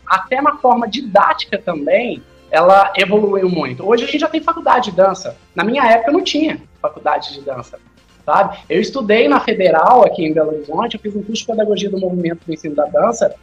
até 0.08 0.42
na 0.42 0.56
forma 0.56 0.88
didática 0.88 1.58
também, 1.58 2.20
ela 2.50 2.92
evoluiu 2.96 3.48
muito. 3.48 3.88
Hoje 3.88 4.02
a 4.02 4.06
gente 4.06 4.18
já 4.18 4.28
tem 4.28 4.42
faculdade 4.42 4.90
de 4.90 4.96
dança. 4.96 5.36
Na 5.54 5.62
minha 5.62 5.84
época 5.84 6.10
não 6.10 6.24
tinha 6.24 6.60
faculdade 6.80 7.32
de 7.34 7.40
dança, 7.40 7.78
sabe? 8.24 8.58
Eu 8.68 8.80
estudei 8.80 9.28
na 9.28 9.40
Federal 9.40 10.04
aqui 10.04 10.24
em 10.24 10.32
Belo 10.32 10.50
Horizonte, 10.50 10.94
eu 10.94 11.00
fiz 11.00 11.14
um 11.14 11.22
curso 11.22 11.42
de 11.42 11.46
pedagogia 11.46 11.90
do 11.90 11.98
movimento 11.98 12.44
do 12.46 12.52
ensino 12.52 12.74
da 12.74 12.86
dança, 12.86 13.34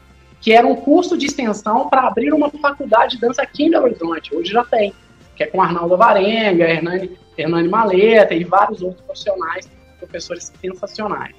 que 0.42 0.54
era 0.54 0.66
um 0.66 0.76
curso 0.76 1.18
de 1.18 1.26
extensão 1.26 1.90
para 1.90 2.08
abrir 2.08 2.34
uma 2.34 2.50
faculdade 2.50 3.16
de 3.16 3.22
dança 3.22 3.42
aqui 3.42 3.66
em 3.66 3.72
Belo 3.72 3.86
Horizonte. 3.86 4.36
Hoje 4.36 4.52
já 4.52 4.64
tem, 4.64 4.94
que 5.36 5.44
é 5.44 5.48
com 5.48 5.62
Arnaldo 5.62 5.98
Varenga, 5.98 6.66
Hernani, 6.66 7.12
Hernani 7.38 7.68
Maleta 7.68 8.34
e 8.34 8.44
vários 8.44 8.82
outros 8.82 9.02
profissionais, 9.02 9.70
professores 10.00 10.52
sensacionais 10.62 11.36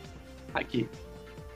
aqui. 0.54 0.88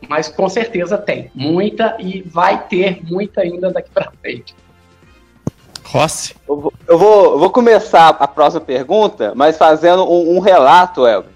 Mas 0.09 0.29
com 0.29 0.49
certeza 0.49 0.99
tem 0.99 1.31
muita 1.35 1.97
e 1.99 2.23
vai 2.23 2.67
ter 2.67 3.03
muita 3.05 3.41
ainda 3.41 3.71
daqui 3.71 3.91
para 3.91 4.13
frente. 4.21 4.55
Rossi. 5.85 6.35
Eu 6.49 6.61
vou, 6.61 6.73
eu, 6.89 6.99
vou, 6.99 7.25
eu 7.33 7.39
vou 7.39 7.51
começar 7.51 8.09
a 8.09 8.27
próxima 8.27 8.61
pergunta, 8.61 9.33
mas 9.35 9.57
fazendo 9.57 10.03
um, 10.11 10.37
um 10.37 10.41
relato, 10.41 11.07
Elber, 11.07 11.34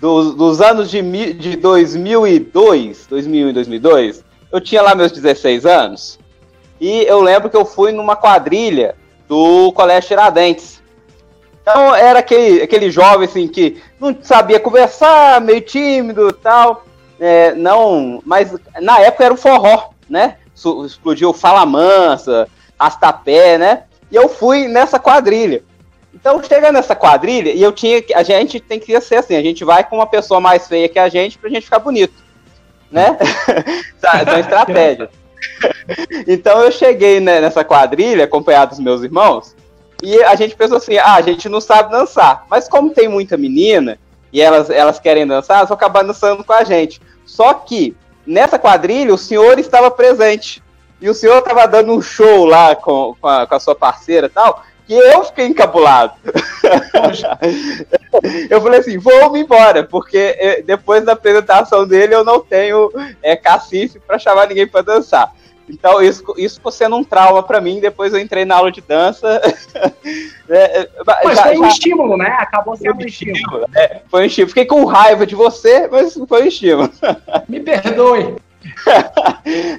dos, 0.00 0.34
dos 0.34 0.60
anos 0.60 0.90
de, 0.90 1.02
de 1.34 1.56
2002, 1.56 3.06
2001 3.06 3.48
e 3.48 3.52
2002. 3.52 4.24
Eu 4.50 4.60
tinha 4.60 4.82
lá 4.82 4.94
meus 4.94 5.12
16 5.12 5.66
anos 5.66 6.18
e 6.80 7.02
eu 7.02 7.20
lembro 7.20 7.50
que 7.50 7.56
eu 7.56 7.64
fui 7.64 7.92
numa 7.92 8.16
quadrilha 8.16 8.94
do 9.28 9.72
Colégio 9.72 10.08
Tiradentes. 10.08 10.80
Então 11.60 11.94
era 11.94 12.20
aquele, 12.20 12.62
aquele 12.62 12.90
jovem 12.90 13.28
assim 13.28 13.46
que 13.46 13.82
não 14.00 14.16
sabia 14.22 14.60
conversar, 14.60 15.40
meio 15.40 15.60
tímido 15.60 16.32
tal. 16.32 16.84
É, 17.20 17.52
não, 17.54 18.22
mas 18.24 18.54
na 18.80 19.00
época 19.00 19.24
era 19.24 19.34
o 19.34 19.36
forró, 19.36 19.90
né? 20.08 20.36
Explodiu 20.54 21.32
Fala 21.32 21.66
Mansa, 21.66 22.48
Rastapé, 22.78 23.58
né? 23.58 23.82
E 24.10 24.16
eu 24.16 24.28
fui 24.28 24.66
nessa 24.68 24.98
quadrilha. 24.98 25.62
Então 26.14 26.42
chega 26.42 26.72
nessa 26.72 26.96
quadrilha 26.96 27.50
e 27.50 27.62
eu 27.62 27.72
tinha 27.72 28.00
que- 28.02 28.14
a 28.14 28.22
gente 28.22 28.58
tem 28.60 28.80
que 28.80 28.98
ser 29.00 29.16
assim, 29.16 29.36
a 29.36 29.42
gente 29.42 29.64
vai 29.64 29.84
com 29.84 29.96
uma 29.96 30.06
pessoa 30.06 30.40
mais 30.40 30.66
feia 30.66 30.88
que 30.88 30.98
a 30.98 31.08
gente 31.08 31.38
pra 31.38 31.50
gente 31.50 31.64
ficar 31.64 31.78
bonito, 31.78 32.14
né? 32.90 33.16
São 34.00 34.38
estratégias. 34.38 35.10
Então 36.26 36.60
eu 36.62 36.70
cheguei 36.70 37.20
né, 37.20 37.40
nessa 37.40 37.64
quadrilha 37.64 38.24
acompanhado 38.24 38.70
dos 38.70 38.80
meus 38.80 39.02
irmãos 39.02 39.54
e 40.02 40.22
a 40.22 40.34
gente 40.34 40.54
pensou 40.54 40.76
assim, 40.76 40.96
ah, 40.98 41.14
a 41.14 41.20
gente 41.20 41.48
não 41.48 41.60
sabe 41.60 41.90
dançar, 41.90 42.44
mas 42.48 42.68
como 42.68 42.90
tem 42.90 43.08
muita 43.08 43.36
menina 43.36 43.98
e 44.32 44.40
elas, 44.40 44.70
elas 44.70 44.98
querem 44.98 45.26
dançar, 45.26 45.58
elas 45.58 45.68
vão 45.68 45.76
acabar 45.76 46.04
dançando 46.04 46.44
com 46.44 46.52
a 46.52 46.62
gente. 46.64 47.00
Só 47.24 47.54
que 47.54 47.96
nessa 48.26 48.58
quadrilha 48.58 49.12
o 49.12 49.18
senhor 49.18 49.58
estava 49.58 49.90
presente 49.90 50.62
e 51.00 51.08
o 51.08 51.14
senhor 51.14 51.38
estava 51.38 51.66
dando 51.66 51.92
um 51.92 52.02
show 52.02 52.44
lá 52.44 52.74
com, 52.74 53.14
com, 53.20 53.26
a, 53.28 53.46
com 53.46 53.54
a 53.54 53.60
sua 53.60 53.74
parceira 53.74 54.26
e 54.26 54.30
tal, 54.30 54.62
que 54.88 54.94
eu 54.94 55.22
fiquei 55.24 55.46
encabulado. 55.46 56.14
eu 58.50 58.60
falei 58.60 58.80
assim, 58.80 58.98
vou 58.98 59.30
me 59.30 59.40
embora, 59.40 59.84
porque 59.84 60.34
eh, 60.38 60.62
depois 60.62 61.04
da 61.04 61.12
apresentação 61.12 61.86
dele 61.86 62.14
eu 62.14 62.24
não 62.24 62.40
tenho 62.40 62.90
é, 63.22 63.36
cacife 63.36 63.98
para 64.00 64.18
chamar 64.18 64.48
ninguém 64.48 64.66
para 64.66 64.82
dançar. 64.82 65.32
Então 65.68 66.00
isso, 66.00 66.24
isso 66.38 66.56
ficou 66.56 66.72
sendo 66.72 66.96
um 66.96 67.04
trauma 67.04 67.42
para 67.42 67.60
mim. 67.60 67.78
Depois 67.78 68.14
eu 68.14 68.18
entrei 68.18 68.46
na 68.46 68.56
aula 68.56 68.72
de 68.72 68.80
dança. 68.80 69.40
É, 70.50 70.80
é, 70.80 70.88
Mas 71.22 71.36
já- 71.36 71.42
foi 71.42 71.58
um 71.58 71.62
já- 71.64 71.68
estímulo, 71.68 72.16
né? 72.16 72.34
Acabou 72.40 72.74
sendo 72.74 72.94
um 72.94 73.02
um 73.02 73.06
estímulo. 73.06 73.36
estímulo. 73.36 73.66
É, 73.76 74.00
foi 74.10 74.22
um 74.22 74.24
estímulo. 74.24 74.48
Fiquei 74.48 74.64
com 74.64 74.82
raiva 74.86 75.26
de 75.26 75.34
você, 75.34 75.86
mas 75.92 76.14
foi 76.26 76.42
um 76.42 76.46
estímulo. 76.46 76.90
Me 77.46 77.60
perdoe. 77.60 78.36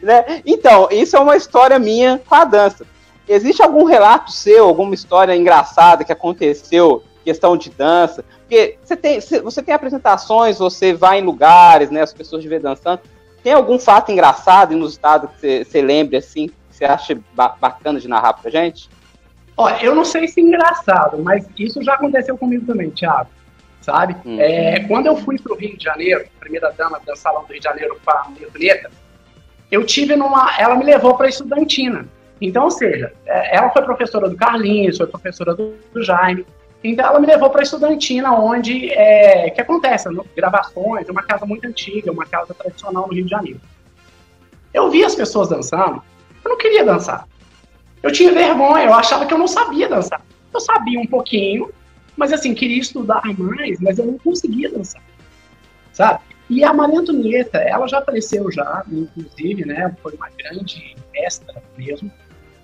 né? 0.04 0.44
Então, 0.46 0.88
isso 0.92 1.18
é 1.18 1.20
uma 1.20 1.36
história 1.36 1.80
minha 1.80 2.22
com 2.24 2.36
a 2.36 2.46
dança. 2.46 2.86
Existe 3.29 3.62
algum 3.62 3.83
relato 3.83 4.31
seu, 4.31 4.65
alguma 4.67 4.95
história 4.95 5.36
engraçada 5.36 6.03
que 6.03 6.12
aconteceu, 6.12 7.03
questão 7.24 7.55
de 7.55 7.69
dança? 7.69 8.25
Porque 8.39 8.77
você 8.83 8.95
tem, 8.98 9.19
você- 9.19 9.62
tem 9.62 9.74
apresentações, 9.75 10.57
você 10.57 10.93
vai 10.93 11.19
em 11.19 11.24
lugares, 11.24 11.91
né? 11.91 12.01
As 12.01 12.12
pessoas 12.12 12.41
te 12.41 12.50
vê 12.50 12.57
dançando. 12.57 13.01
Tem 13.43 13.53
algum 13.53 13.77
fato 13.77 14.12
engraçado, 14.12 14.74
inusitado, 14.74 15.27
que 15.27 15.39
você, 15.39 15.63
você 15.63 15.81
lembre, 15.81 16.17
assim, 16.17 16.48
que 16.48 16.55
você 16.71 16.86
acha 16.86 17.17
ba- 17.33 17.55
bacana 17.62 18.00
de 18.00 18.07
narrar 18.07 18.33
pra 18.33 18.50
gente? 18.50 18.89
Ó, 19.55 19.69
eu 19.81 19.93
não 19.93 20.03
sei 20.03 20.27
se 20.27 20.41
é 20.41 20.43
engraçado, 20.43 21.19
mas 21.21 21.45
isso 21.57 21.83
já 21.83 21.93
aconteceu 21.93 22.38
comigo 22.38 22.65
também, 22.65 22.89
Thiago. 22.89 23.29
Sabe? 23.81 24.15
Hum. 24.25 24.38
É, 24.39 24.81
quando 24.88 25.05
eu 25.07 25.15
fui 25.15 25.38
pro 25.39 25.55
Rio 25.55 25.77
de 25.77 25.83
Janeiro, 25.83 26.25
primeira 26.39 26.71
dama 26.77 27.00
do 27.00 27.15
salão 27.15 27.43
do 27.43 27.48
Rio 27.51 27.59
de 27.59 27.63
Janeiro 27.63 27.98
com 28.03 28.12
a 28.12 28.27
Antonieta, 28.27 28.91
eu 29.71 29.86
tive 29.86 30.15
numa. 30.15 30.53
Ela 30.59 30.75
me 30.75 30.83
levou 30.83 31.15
para 31.15 31.29
estudantina. 31.29 32.05
Então, 32.41 32.63
ou 32.65 32.72
seja, 32.72 33.12
é, 33.25 33.58
ela 33.58 33.69
foi 33.69 33.81
professora 33.81 34.29
do 34.29 34.36
Carlinhos, 34.36 34.98
foi 34.98 35.08
professora 35.08 35.53
do, 35.53 35.74
do 35.93 36.03
Jaime. 36.03 36.46
Então, 36.84 37.05
ela 37.05 37.19
me 37.19 37.27
levou 37.27 37.50
para 37.50 37.62
estudantina, 37.62 38.31
onde 38.34 38.89
é, 38.91 39.50
que 39.50 39.60
acontece 39.60 40.08
no- 40.10 40.25
gravações, 40.36 41.08
é 41.08 41.12
uma 41.12 41.24
casa 41.24 41.46
muito 41.46 41.67
antiga, 41.67 42.12
uma 42.12 42.25
casa 42.25 42.53
tradicional 42.53 43.08
no 43.08 43.13
Rio 43.13 43.25
de 43.25 43.29
Janeiro. 43.29 43.60
Eu 44.74 44.89
vi 44.89 45.03
as 45.03 45.15
pessoas 45.15 45.50
dançando, 45.50 46.01
eu 46.43 46.50
não 46.50 46.58
queria 46.58 46.86
dançar. 46.86 47.27
Eu 48.01 48.12
tinha 48.12 48.31
vergonha, 48.31 48.86
eu 48.86 48.93
achava 48.93 49.25
que 49.25 49.34
eu 49.34 49.38
não 49.38 49.48
sabia 49.48 49.89
dançar. 49.89 50.22
Eu 50.53 50.60
sabia 50.62 51.00
um 51.00 51.05
pouquinho, 51.05 51.69
mas 52.15 52.31
assim, 52.31 52.53
queria 52.53 52.79
estudar 52.79 53.22
mais, 53.38 53.79
mas 53.81 54.00
eu 54.00 54.05
não 54.05 54.17
conseguia 54.17 54.69
dançar. 54.72 55.01
Sabe? 55.91 56.22
E 56.50 56.63
a 56.63 56.74
Maria 56.74 57.00
Antonieta, 57.00 57.58
ela 57.60 57.88
já 57.88 57.98
apareceu 58.00 58.50
já, 58.51 58.84
inclusive, 58.89 59.65
né? 59.65 59.93
Foi 60.01 60.13
uma 60.13 60.29
grande 60.29 60.96
mestra 61.13 61.62
mesmo. 61.77 62.10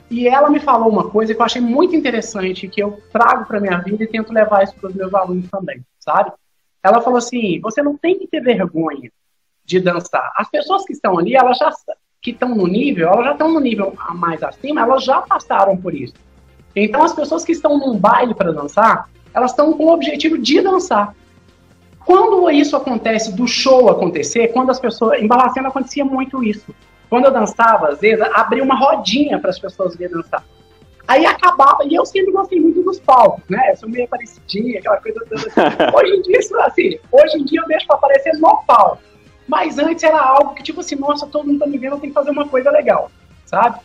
E 0.10 0.28
ela 0.28 0.50
me 0.50 0.60
falou 0.60 0.90
uma 0.90 1.10
coisa 1.10 1.34
que 1.34 1.42
eu 1.42 1.46
achei 1.46 1.62
muito 1.62 1.96
interessante, 1.96 2.68
que 2.68 2.82
eu 2.82 3.02
trago 3.12 3.46
para 3.46 3.60
minha 3.60 3.78
vida 3.80 4.04
e 4.04 4.08
tento 4.08 4.32
levar 4.32 4.64
isso 4.64 4.76
para 4.76 4.90
os 4.90 4.96
meus 4.96 5.14
alunos 5.14 5.50
também, 5.50 5.84
sabe? 6.00 6.32
Ela 6.84 7.02
falou 7.02 7.18
assim: 7.18 7.60
você 7.60 7.82
não 7.82 7.98
tem 7.98 8.20
que 8.20 8.28
ter 8.28 8.42
vergonha 8.42 9.12
de 9.66 9.80
dançar. 9.80 10.32
As 10.38 10.50
pessoas 10.50 10.86
que 10.86 10.94
estão 10.94 11.18
ali, 11.18 11.36
elas 11.36 11.58
já 11.58 11.72
que 12.22 12.32
estão 12.32 12.56
no 12.56 12.68
nível, 12.68 13.08
elas 13.08 13.26
já 13.26 13.32
estão 13.34 13.52
no 13.52 13.60
nível 13.60 13.94
mais 14.16 14.42
acima, 14.42 14.82
elas 14.82 15.04
já 15.04 15.22
passaram 15.22 15.78
por 15.78 15.94
isso. 15.94 16.14
Então, 16.76 17.04
as 17.04 17.14
pessoas 17.14 17.46
que 17.46 17.52
estão 17.52 17.78
num 17.78 17.98
baile 17.98 18.34
para 18.34 18.52
dançar, 18.52 19.10
elas 19.34 19.52
estão 19.52 19.74
com 19.74 19.86
o 19.86 19.94
objetivo 19.94 20.38
de 20.38 20.62
dançar. 20.62 21.16
Quando 22.06 22.50
isso 22.52 22.76
acontece, 22.76 23.34
do 23.34 23.48
show 23.48 23.90
acontecer, 23.90 24.50
quando 24.50 24.70
as 24.70 24.80
pessoas. 24.80 25.22
Em 25.22 25.28
Balacena 25.28 25.70
acontecia 25.70 26.06
muito 26.06 26.44
isso. 26.44 26.74
Quando 27.10 27.26
eu 27.26 27.32
dançava, 27.32 27.90
às 27.90 28.00
vezes, 28.00 28.22
abria 28.34 28.64
uma 28.64 28.76
rodinha 28.76 29.40
para 29.40 29.50
as 29.50 29.60
pessoas 29.60 29.96
virem 29.96 30.16
dançar. 30.16 30.44
Aí 31.08 31.26
acabava, 31.26 31.84
e 31.86 31.94
eu 31.94 32.06
sempre 32.06 32.32
gostei 32.32 32.60
muito 32.60 32.82
dos 32.82 33.00
palcos, 33.00 33.44
né? 33.48 33.72
Eu 33.72 33.78
sou 33.78 33.90
meio 33.90 34.08
parecidinha, 34.08 34.80
aquela 34.80 34.98
coisa 34.98 35.20
toda. 35.30 35.94
Hoje 35.96 36.16
em 36.16 36.22
dia, 36.24 36.40
isso, 36.40 36.60
assim, 36.62 37.00
hoje 37.12 37.38
em 37.38 37.46
dia 37.46 37.62
eu 37.62 37.68
deixo 37.68 37.86
pra 37.86 37.96
aparecer 37.96 38.34
no 38.34 38.58
palco. 38.66 38.98
Mas 39.48 39.78
antes 39.78 40.04
era 40.04 40.20
algo 40.20 40.56
que, 40.56 40.64
tipo 40.64 40.80
assim, 40.80 40.96
nossa, 40.96 41.28
todo 41.28 41.46
mundo 41.46 41.60
tá 41.60 41.68
me 41.68 41.78
vendo, 41.78 41.94
eu 41.94 42.00
tenho 42.00 42.12
que 42.12 42.20
fazer 42.20 42.32
uma 42.32 42.48
coisa 42.48 42.72
legal, 42.72 43.12
sabe? 43.46 43.80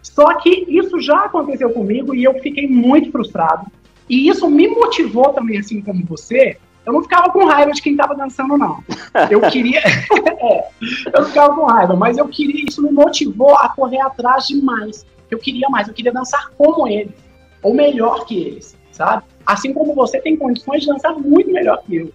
Só 0.00 0.32
que 0.38 0.64
isso 0.68 1.00
já 1.00 1.24
aconteceu 1.24 1.70
comigo 1.70 2.14
e 2.14 2.22
eu 2.22 2.34
fiquei 2.34 2.68
muito 2.68 3.10
frustrado. 3.10 3.66
E 4.08 4.28
isso 4.28 4.48
me 4.48 4.68
motivou 4.68 5.32
também, 5.32 5.58
assim 5.58 5.80
como 5.82 6.04
você. 6.06 6.56
Eu 6.86 6.92
não 6.94 7.02
ficava 7.02 7.30
com 7.30 7.44
raiva 7.44 7.72
de 7.72 7.82
quem 7.82 7.96
tava 7.96 8.14
dançando, 8.14 8.56
não. 8.56 8.82
Eu 9.30 9.40
queria. 9.42 9.80
é, 10.40 10.68
eu 11.14 11.24
ficava 11.26 11.54
com 11.54 11.66
raiva, 11.66 11.94
mas 11.94 12.16
eu 12.16 12.26
queria. 12.28 12.64
Isso 12.66 12.82
me 12.82 12.90
motivou 12.90 13.54
a 13.56 13.68
correr 13.68 14.00
atrás 14.00 14.46
de 14.46 14.56
mais. 14.60 15.04
Eu 15.30 15.38
queria 15.38 15.68
mais, 15.68 15.86
eu 15.86 15.94
queria 15.94 16.12
dançar 16.12 16.50
como 16.58 16.88
eles, 16.88 17.14
ou 17.62 17.72
melhor 17.72 18.24
que 18.24 18.36
eles, 18.36 18.76
sabe? 18.90 19.22
Assim 19.46 19.72
como 19.72 19.94
você 19.94 20.20
tem 20.20 20.36
condições 20.36 20.82
de 20.82 20.88
dançar 20.88 21.14
muito 21.14 21.50
melhor 21.52 21.82
que 21.84 21.96
eu, 21.96 22.12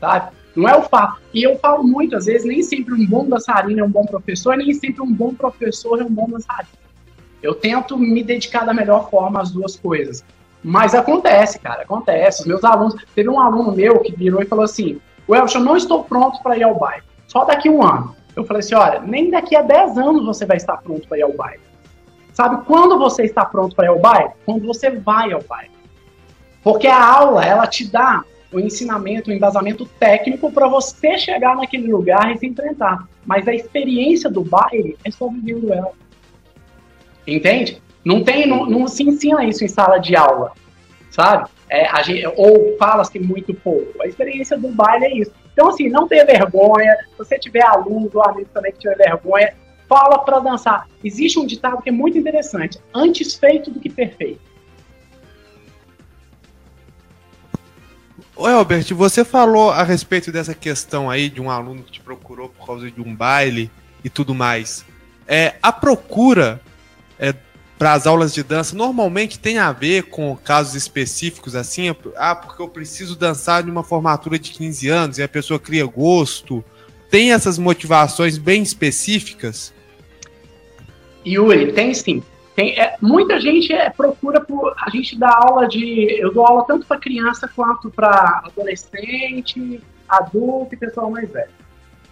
sabe? 0.00 0.34
Não 0.56 0.68
é 0.68 0.76
o 0.76 0.82
fato. 0.82 1.20
E 1.32 1.42
eu 1.42 1.56
falo 1.58 1.84
muito, 1.84 2.16
às 2.16 2.24
vezes, 2.24 2.46
nem 2.46 2.62
sempre 2.62 2.94
um 2.94 3.06
bom 3.06 3.28
dançarino 3.28 3.80
é 3.80 3.84
um 3.84 3.90
bom 3.90 4.04
professor, 4.04 4.56
nem 4.56 4.72
sempre 4.72 5.02
um 5.02 5.12
bom 5.12 5.34
professor 5.34 6.00
é 6.00 6.04
um 6.04 6.10
bom 6.10 6.26
dançarino. 6.28 6.72
Eu 7.42 7.54
tento 7.54 7.96
me 7.98 8.24
dedicar 8.24 8.64
da 8.64 8.72
melhor 8.72 9.10
forma 9.10 9.40
às 9.40 9.52
duas 9.52 9.76
coisas. 9.76 10.24
Mas 10.68 10.96
acontece, 10.96 11.60
cara, 11.60 11.82
acontece. 11.82 12.40
Os 12.40 12.46
meus 12.48 12.64
alunos. 12.64 12.96
Teve 13.14 13.28
um 13.28 13.38
aluno 13.38 13.70
meu 13.70 14.00
que 14.00 14.10
virou 14.16 14.42
e 14.42 14.46
falou 14.46 14.64
assim: 14.64 15.00
Welsh, 15.28 15.54
eu 15.54 15.60
não 15.60 15.76
estou 15.76 16.02
pronto 16.02 16.42
para 16.42 16.58
ir 16.58 16.64
ao 16.64 16.74
baile. 16.74 17.04
Só 17.28 17.44
daqui 17.44 17.70
um 17.70 17.84
ano. 17.84 18.16
Eu 18.34 18.44
falei 18.44 18.58
assim: 18.58 18.74
olha, 18.74 18.98
nem 18.98 19.30
daqui 19.30 19.54
a 19.54 19.62
10 19.62 19.96
anos 19.96 20.26
você 20.26 20.44
vai 20.44 20.56
estar 20.56 20.78
pronto 20.78 21.06
para 21.06 21.18
ir 21.18 21.22
ao 21.22 21.32
baile. 21.32 21.62
Sabe 22.32 22.64
quando 22.64 22.98
você 22.98 23.22
está 23.22 23.44
pronto 23.44 23.76
para 23.76 23.84
ir 23.84 23.90
ao 23.90 24.00
baile? 24.00 24.30
Quando 24.44 24.66
você 24.66 24.90
vai 24.90 25.30
ao 25.30 25.40
baile. 25.44 25.70
Porque 26.64 26.88
a 26.88 27.00
aula, 27.00 27.44
ela 27.44 27.68
te 27.68 27.88
dá 27.88 28.24
o 28.52 28.58
ensinamento, 28.58 29.30
o 29.30 29.32
embasamento 29.32 29.86
técnico 29.86 30.50
para 30.50 30.66
você 30.66 31.16
chegar 31.16 31.54
naquele 31.54 31.92
lugar 31.92 32.34
e 32.34 32.38
se 32.38 32.46
enfrentar. 32.48 33.06
Mas 33.24 33.46
a 33.46 33.54
experiência 33.54 34.28
do 34.28 34.42
baile 34.42 34.98
é 35.04 35.12
só 35.12 35.28
vivendo 35.28 35.72
ela. 35.72 35.92
Entende? 37.24 37.80
Não 38.06 38.22
tem, 38.22 38.46
não, 38.46 38.64
não 38.66 38.86
se 38.86 39.02
ensina 39.02 39.44
isso 39.44 39.64
em 39.64 39.68
sala 39.68 39.98
de 39.98 40.14
aula, 40.14 40.52
sabe? 41.10 41.50
É, 41.68 42.04
gente, 42.04 42.24
ou 42.36 42.76
fala-se 42.78 43.18
muito 43.18 43.52
pouco. 43.52 44.00
A 44.00 44.06
experiência 44.06 44.56
do 44.56 44.68
baile 44.68 45.06
é 45.06 45.18
isso. 45.18 45.32
Então, 45.52 45.70
assim, 45.70 45.88
não 45.88 46.06
tenha 46.06 46.24
vergonha. 46.24 46.94
Se 47.10 47.18
você 47.18 47.36
tiver 47.36 47.64
aluno 47.64 48.08
ou 48.14 48.22
amigo 48.22 48.48
também 48.54 48.70
que 48.70 48.78
tiver 48.78 48.96
vergonha, 48.96 49.52
fala 49.88 50.20
para 50.20 50.38
dançar. 50.38 50.86
Existe 51.02 51.40
um 51.40 51.44
ditado 51.44 51.82
que 51.82 51.88
é 51.88 51.92
muito 51.92 52.16
interessante: 52.16 52.78
antes 52.94 53.34
feito 53.34 53.72
do 53.72 53.80
que 53.80 53.90
perfeito. 53.90 54.40
Ô, 58.36 58.46
Albert, 58.46 58.94
você 58.94 59.24
falou 59.24 59.72
a 59.72 59.82
respeito 59.82 60.30
dessa 60.30 60.54
questão 60.54 61.10
aí 61.10 61.28
de 61.28 61.40
um 61.40 61.50
aluno 61.50 61.82
que 61.82 61.90
te 61.90 62.00
procurou 62.00 62.50
por 62.50 62.64
causa 62.68 62.88
de 62.88 63.00
um 63.00 63.12
baile 63.12 63.68
e 64.04 64.08
tudo 64.08 64.32
mais. 64.32 64.86
É, 65.26 65.56
a 65.60 65.72
procura 65.72 66.60
é, 67.18 67.34
para 67.78 67.92
as 67.92 68.06
aulas 68.06 68.32
de 68.32 68.42
dança 68.42 68.74
normalmente 68.74 69.38
tem 69.38 69.58
a 69.58 69.70
ver 69.70 70.04
com 70.04 70.36
casos 70.36 70.74
específicos 70.74 71.54
assim? 71.54 71.94
Ah, 72.16 72.34
porque 72.34 72.62
eu 72.62 72.68
preciso 72.68 73.16
dançar 73.16 73.62
de 73.62 73.70
uma 73.70 73.84
formatura 73.84 74.38
de 74.38 74.50
15 74.52 74.88
anos 74.88 75.18
e 75.18 75.22
a 75.22 75.28
pessoa 75.28 75.60
cria 75.60 75.84
gosto. 75.84 76.64
Tem 77.10 77.32
essas 77.32 77.58
motivações 77.58 78.38
bem 78.38 78.62
específicas? 78.62 79.74
Yuri, 81.26 81.72
tem 81.72 81.92
sim. 81.92 82.22
Tem, 82.54 82.70
é, 82.78 82.96
muita 83.02 83.38
gente 83.38 83.72
é, 83.72 83.90
procura 83.90 84.40
por. 84.40 84.74
A 84.80 84.88
gente 84.88 85.18
dá 85.18 85.28
aula 85.28 85.68
de. 85.68 86.18
Eu 86.18 86.32
dou 86.32 86.46
aula 86.46 86.64
tanto 86.64 86.86
para 86.86 86.98
criança 86.98 87.46
quanto 87.54 87.90
para 87.90 88.42
adolescente, 88.44 89.82
adulto 90.08 90.74
e 90.74 90.76
pessoal 90.76 91.10
mais 91.10 91.30
velho. 91.30 91.50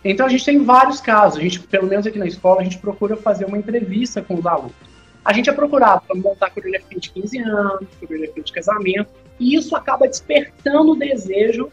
Então 0.04 0.26
a 0.26 0.28
gente 0.28 0.44
tem 0.44 0.62
vários 0.62 1.00
casos. 1.00 1.38
A 1.38 1.42
gente, 1.42 1.60
pelo 1.60 1.86
menos 1.86 2.06
aqui 2.06 2.18
na 2.18 2.26
escola, 2.26 2.60
a 2.60 2.64
gente 2.64 2.76
procura 2.76 3.16
fazer 3.16 3.46
uma 3.46 3.56
entrevista 3.56 4.20
com 4.20 4.34
os 4.34 4.44
alunos. 4.44 4.93
A 5.24 5.32
gente 5.32 5.48
é 5.48 5.52
procurado 5.52 6.02
para 6.06 6.16
montar 6.16 6.50
coreografia 6.50 7.00
de 7.00 7.10
15 7.10 7.38
anos, 7.38 7.88
coreografia 7.98 8.42
de 8.42 8.52
casamento, 8.52 9.10
e 9.40 9.56
isso 9.56 9.74
acaba 9.74 10.06
despertando 10.06 10.92
o 10.92 10.96
desejo 10.96 11.70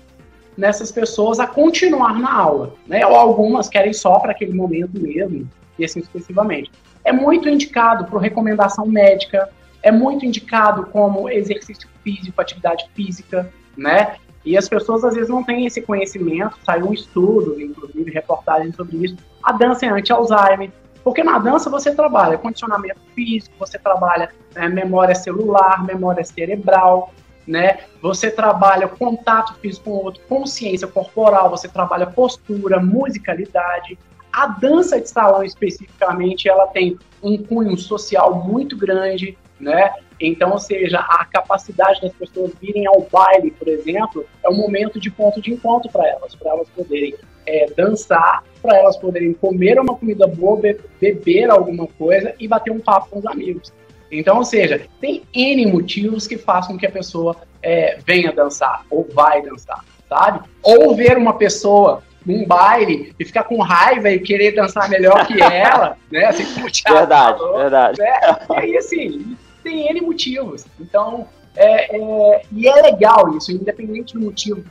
nessas 0.58 0.92
pessoas 0.92 1.40
a 1.40 1.48
continuar 1.48 2.18
na 2.20 2.34
aula, 2.34 2.74
né? 2.88 3.06
Ou 3.06 3.16
algumas 3.16 3.68
querem 3.68 3.94
só 3.94 4.20
para 4.20 4.32
aquele 4.32 4.54
momento 4.54 5.00
mesmo, 5.00 5.50
e 5.78 5.84
assim 5.84 6.02
sucessivamente. 6.02 6.72
É 7.04 7.12
muito 7.12 7.50
indicado 7.50 8.06
por 8.06 8.22
recomendação 8.22 8.86
médica, 8.86 9.50
é 9.84 9.92
muito 9.92 10.26
indicado 10.26 10.86
como 10.86 11.30
exercício 11.30 11.90
físico, 12.04 12.40
atividade 12.40 12.88
física, 12.94 13.52
né? 13.76 14.16
E 14.46 14.58
as 14.58 14.68
pessoas 14.68 15.04
às 15.04 15.14
vezes 15.14 15.30
não 15.30 15.44
têm 15.44 15.66
esse 15.66 15.82
conhecimento, 15.82 16.58
saiu 16.64 16.88
um 16.88 16.94
estudo, 16.94 17.60
inclusive 17.62 18.12
reportagem 18.12 18.72
sobre 18.74 18.98
isso. 18.98 19.18
A 19.44 19.52
dança 19.52 19.86
é 19.86 19.90
anti-Alzheimer, 19.90 20.72
porque 21.04 21.24
na 21.24 21.40
dança 21.40 21.70
você 21.70 21.94
trabalha 21.94 22.38
condicionamento 22.38 23.00
físico, 23.16 23.56
você 23.60 23.78
trabalha 23.78 24.30
né, 24.56 24.70
memória 24.70 25.16
celular, 25.16 25.84
memória 25.84 26.24
cerebral, 26.24 27.12
né? 27.48 27.80
Você 28.02 28.30
trabalha 28.30 28.88
contato 28.88 29.56
físico 29.56 29.86
com 29.86 29.92
o 29.92 30.06
outro, 30.06 30.22
consciência 30.28 30.88
corporal, 30.88 31.50
você 31.50 31.68
trabalha 31.68 32.06
postura, 32.06 32.80
musicalidade. 32.80 33.98
A 34.32 34.48
dança 34.48 35.02
de 35.02 35.10
salão 35.10 35.44
especificamente, 35.44 36.48
ela 36.48 36.68
tem 36.68 36.98
um 37.22 37.38
cunho 37.44 37.78
social 37.78 38.36
muito 38.36 38.78
grande, 38.78 39.38
né? 39.60 39.92
Então, 40.20 40.52
ou 40.52 40.60
seja, 40.60 41.00
a 41.00 41.26
capacidade 41.26 42.00
das 42.00 42.14
pessoas 42.14 42.54
virem 42.62 42.86
ao 42.86 43.02
baile, 43.12 43.52
por 43.52 43.68
exemplo, 43.68 44.26
é 44.44 44.50
um 44.50 44.56
momento 44.56 45.00
de 45.00 45.10
ponto 45.10 45.42
de 45.42 45.52
encontro 45.52 45.92
para 45.92 46.08
elas, 46.08 46.36
para 46.36 46.52
elas 46.52 46.70
poderem 46.70 47.16
é, 47.46 47.68
dançar, 47.76 48.44
para 48.62 48.78
elas 48.78 48.98
poderem 48.98 49.34
comer 49.34 49.80
uma 49.80 49.96
comida 49.96 50.28
boa, 50.28 50.60
be 50.60 50.78
beber 51.00 51.50
alguma 51.50 51.88
coisa 51.88 52.34
e 52.40 52.48
bater 52.48 52.72
um 52.72 52.80
papo 52.80 53.10
com 53.10 53.20
os 53.20 53.26
amigos. 53.26 53.74
Então, 54.12 54.38
ou 54.38 54.44
seja, 54.44 54.82
tem 55.00 55.24
N 55.34 55.66
motivos 55.68 56.28
que 56.28 56.38
façam 56.38 56.78
que 56.78 56.86
a 56.86 56.92
pessoa 56.92 57.36
é, 57.64 57.98
venha 58.06 58.32
dançar 58.32 58.86
ou 58.90 59.08
vai 59.14 59.42
dançar, 59.42 59.84
sabe? 60.08 60.42
Ou 60.62 60.96
ver 60.96 61.18
uma 61.18 61.34
pessoa 61.34 62.04
num 62.26 62.46
baile 62.46 63.16
e 63.20 63.26
ficar 63.26 63.46
com 63.46 63.60
raiva 63.62 64.10
e 64.10 64.20
querer 64.20 64.52
dançar 64.52 64.90
melhor 64.90 65.26
que 65.26 65.42
ela, 65.42 65.98
né? 66.12 66.26
Assim 66.26 66.44
Verdade, 66.88 67.40
falou, 67.40 67.58
verdade. 67.58 68.00
Né? 68.00 68.20
E 68.50 68.54
aí, 68.54 68.78
assim, 68.78 69.38
tem 69.64 69.88
N 69.90 70.02
motivos. 70.02 70.66
Então, 70.80 71.28
é, 71.56 71.98
é, 71.98 72.42
e 72.52 72.68
é 72.68 72.82
legal 72.82 73.36
isso, 73.38 73.52
independente 73.52 74.14
do 74.14 74.22
motivo 74.22 74.64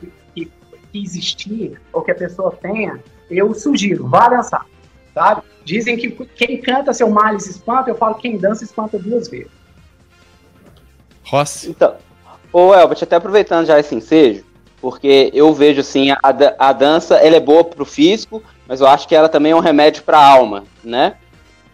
que, 0.92 1.02
existir 1.02 1.80
ou 1.92 2.02
que 2.02 2.10
a 2.10 2.14
pessoa 2.14 2.56
tenha, 2.60 3.02
eu 3.30 3.54
sugiro, 3.54 4.08
vá 4.08 4.28
dançar, 4.28 4.66
sabe? 5.14 5.42
Dizem 5.64 5.96
que 5.96 6.10
quem 6.10 6.60
canta 6.60 6.92
seu 6.92 7.10
males 7.10 7.46
espanta, 7.46 7.90
eu 7.90 7.94
falo 7.94 8.16
quem 8.16 8.36
dança 8.36 8.64
espanta 8.64 8.98
duas 8.98 9.28
vezes. 9.28 9.50
Rossi. 11.24 11.70
Então, 11.70 11.94
ô 12.52 12.74
Elbert, 12.74 12.98
até 13.02 13.16
aproveitando 13.16 13.66
já 13.66 13.78
esse 13.78 13.94
ensejo, 13.94 14.44
porque 14.80 15.30
eu 15.32 15.52
vejo 15.52 15.80
assim, 15.80 16.10
a, 16.10 16.18
a 16.58 16.72
dança 16.72 17.16
ela 17.16 17.36
é 17.36 17.40
boa 17.40 17.62
pro 17.62 17.84
físico, 17.84 18.42
mas 18.66 18.80
eu 18.80 18.86
acho 18.86 19.06
que 19.06 19.14
ela 19.14 19.28
também 19.28 19.52
é 19.52 19.56
um 19.56 19.60
remédio 19.60 20.02
pra 20.02 20.24
alma, 20.24 20.64
né? 20.82 21.16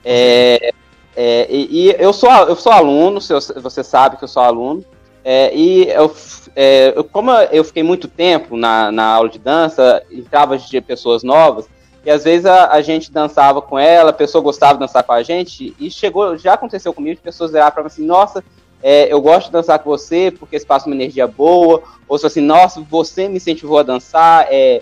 É, 0.05 0.73
é, 1.17 1.47
e, 1.49 1.89
e 1.89 1.97
eu, 1.99 2.13
sou, 2.13 2.31
eu 2.31 2.57
sou 2.57 2.73
aluno, 2.73 3.21
se 3.21 3.33
você 3.61 3.83
sabe 3.83 4.17
que 4.19 4.25
eu 4.25 4.29
sou 4.29 4.43
aluno, 4.43 4.85
é, 5.29 5.53
e 5.53 5.89
eu, 5.91 6.15
é, 6.55 6.93
eu- 6.95 7.03
como 7.03 7.33
eu 7.33 7.65
fiquei 7.65 7.83
muito 7.83 8.07
tempo 8.07 8.57
na, 8.57 8.93
na 8.93 9.07
aula 9.07 9.29
de 9.29 9.41
dança, 9.41 10.01
entrava 10.09 10.57
de 10.57 10.81
pessoas 10.81 11.25
novas, 11.25 11.67
e 12.05 12.11
às 12.13 12.23
vezes 12.23 12.47
a, 12.47 12.71
a 12.71 12.81
gente 12.81 13.11
dançava 13.11 13.61
com 13.61 13.77
ela, 13.77 14.11
a 14.11 14.13
pessoa 14.13 14.41
gostava 14.41 14.75
de 14.75 14.79
dançar 14.79 15.03
com 15.03 15.13
a 15.13 15.25
gente, 15.25 15.75
e 15.81 15.91
chegou, 15.91 16.39
já 16.39 16.53
aconteceu 16.53 16.95
comigo, 16.95 17.17
de 17.17 17.23
pessoas 17.23 17.51
viraram 17.51 17.73
pra 17.73 17.83
mim 17.83 17.89
assim, 17.89 18.07
nossa, 18.07 18.45
é, 18.81 19.13
eu 19.13 19.21
gosto 19.21 19.47
de 19.47 19.53
dançar 19.55 19.81
com 19.81 19.91
você 19.91 20.31
porque 20.31 20.55
isso 20.55 20.67
passa 20.67 20.87
uma 20.87 20.95
energia 20.95 21.27
boa, 21.27 21.83
ou 22.09 22.17
se 22.17 22.25
assim, 22.25 22.41
nossa, 22.41 22.81
você 22.81 23.27
me 23.29 23.39
incentivou 23.39 23.81
a 23.81 23.83
dançar, 23.83 24.47
é, 24.49 24.81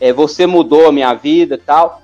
é, 0.00 0.12
você 0.12 0.44
mudou 0.44 0.88
a 0.88 0.92
minha 0.92 1.14
vida 1.14 1.56
tal. 1.64 2.02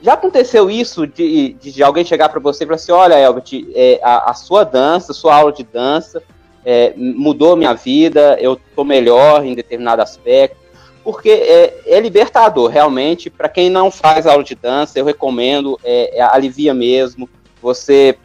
Já 0.00 0.12
aconteceu 0.12 0.70
isso 0.70 1.08
de, 1.08 1.54
de, 1.54 1.72
de 1.72 1.82
alguém 1.82 2.04
chegar 2.04 2.28
para 2.28 2.38
você 2.38 2.62
e 2.62 2.66
falar 2.68 2.76
assim, 2.76 2.92
olha, 2.92 3.18
Elbert, 3.18 3.50
é, 3.74 3.98
a, 4.00 4.30
a 4.30 4.34
sua 4.34 4.62
dança, 4.62 5.10
a 5.10 5.14
sua 5.14 5.34
aula 5.34 5.52
de 5.52 5.64
dança 5.64 6.22
é, 6.64 6.92
mudou 6.96 7.56
minha 7.56 7.74
vida, 7.74 8.36
eu 8.40 8.58
tô 8.74 8.84
melhor 8.84 9.44
em 9.44 9.54
determinado 9.54 10.02
aspecto, 10.02 10.56
porque 11.04 11.30
é, 11.30 11.82
é 11.86 12.00
libertador, 12.00 12.70
realmente, 12.70 13.28
para 13.28 13.48
quem 13.48 13.68
não 13.68 13.90
faz 13.90 14.26
aula 14.26 14.44
de 14.44 14.54
dança, 14.54 14.98
eu 14.98 15.04
recomendo, 15.04 15.78
é, 15.82 16.18
é, 16.18 16.22
alivia 16.22 16.72
mesmo, 16.72 17.28
você 17.60 18.16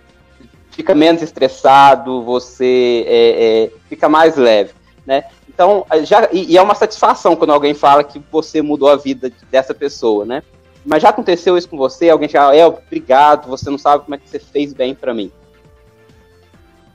fica 0.71 0.93
menos 0.93 1.23
estressado, 1.23 2.21
você 2.21 3.03
é, 3.07 3.63
é, 3.63 3.71
fica 3.89 4.07
mais 4.07 4.35
leve, 4.35 4.73
né? 5.05 5.23
Então, 5.49 5.83
já, 6.03 6.29
e, 6.31 6.51
e 6.51 6.57
é 6.57 6.61
uma 6.61 6.75
satisfação 6.75 7.35
quando 7.35 7.51
alguém 7.51 7.73
fala 7.73 8.03
que 8.03 8.21
você 8.31 8.61
mudou 8.61 8.89
a 8.89 8.95
vida 8.95 9.31
dessa 9.49 9.73
pessoa, 9.73 10.23
né? 10.23 10.43
Mas 10.85 11.01
já 11.01 11.09
aconteceu 11.09 11.57
isso 11.57 11.67
com 11.67 11.77
você? 11.77 12.09
Alguém 12.11 12.29
já, 12.29 12.55
é, 12.55 12.65
obrigado, 12.65 13.47
você 13.47 13.69
não 13.71 13.77
sabe 13.77 14.03
como 14.03 14.13
é 14.13 14.19
que 14.19 14.29
você 14.29 14.37
fez 14.37 14.71
bem 14.71 14.93
para 14.93 15.15
mim. 15.15 15.31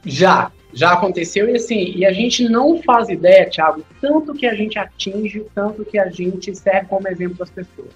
Já, 0.05 0.52
já 0.72 0.92
aconteceu 0.92 1.48
e 1.48 1.56
assim, 1.56 1.92
e 1.96 2.06
a 2.06 2.12
gente 2.12 2.48
não 2.48 2.82
faz 2.82 3.08
ideia, 3.08 3.48
Thiago, 3.48 3.85
tanto 4.00 4.32
que 4.35 4.46
a 4.46 4.54
gente 4.54 4.78
atinge, 4.78 5.44
tanto 5.54 5.85
que 5.85 5.98
a 5.98 6.08
gente 6.08 6.54
serve 6.54 6.88
como 6.88 7.06
exemplo 7.08 7.37
das 7.37 7.50
pessoas. 7.50 7.90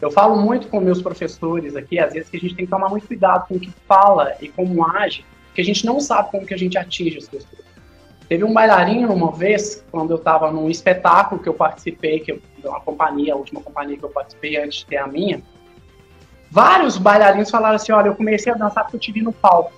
Eu 0.00 0.10
falo 0.10 0.36
muito 0.36 0.68
com 0.68 0.80
meus 0.80 1.00
professores 1.00 1.74
aqui, 1.74 1.98
às 1.98 2.12
vezes, 2.12 2.28
que 2.28 2.36
a 2.36 2.40
gente 2.40 2.54
tem 2.54 2.64
que 2.66 2.70
tomar 2.70 2.88
muito 2.88 3.06
cuidado 3.06 3.48
com 3.48 3.54
o 3.54 3.60
que 3.60 3.72
fala 3.88 4.34
e 4.40 4.48
como 4.48 4.86
age, 4.86 5.24
porque 5.46 5.60
a 5.60 5.64
gente 5.64 5.86
não 5.86 5.98
sabe 5.98 6.30
como 6.30 6.46
que 6.46 6.54
a 6.54 6.58
gente 6.58 6.76
atinge 6.76 7.18
as 7.18 7.28
pessoas. 7.28 7.64
Teve 8.28 8.44
um 8.44 8.52
bailarino 8.52 9.12
uma 9.12 9.32
vez, 9.32 9.84
quando 9.90 10.10
eu 10.10 10.16
estava 10.16 10.50
num 10.50 10.70
espetáculo 10.70 11.40
que 11.42 11.48
eu 11.48 11.54
participei, 11.54 12.20
que 12.20 12.40
uma 12.64 12.80
companhia, 12.80 13.34
a 13.34 13.36
última 13.36 13.60
companhia 13.60 13.96
que 13.96 14.04
eu 14.04 14.08
participei 14.08 14.56
antes 14.56 14.80
de 14.80 14.86
ter 14.86 14.96
a 14.96 15.06
minha, 15.06 15.42
vários 16.50 16.96
bailarinos 16.96 17.50
falaram 17.50 17.76
assim, 17.76 17.92
olha, 17.92 18.08
eu 18.08 18.14
comecei 18.14 18.52
a 18.52 18.56
dançar 18.56 18.84
porque 18.84 18.96
eu 18.96 19.00
te 19.00 19.12
vi 19.12 19.22
no 19.22 19.32
palco. 19.32 19.72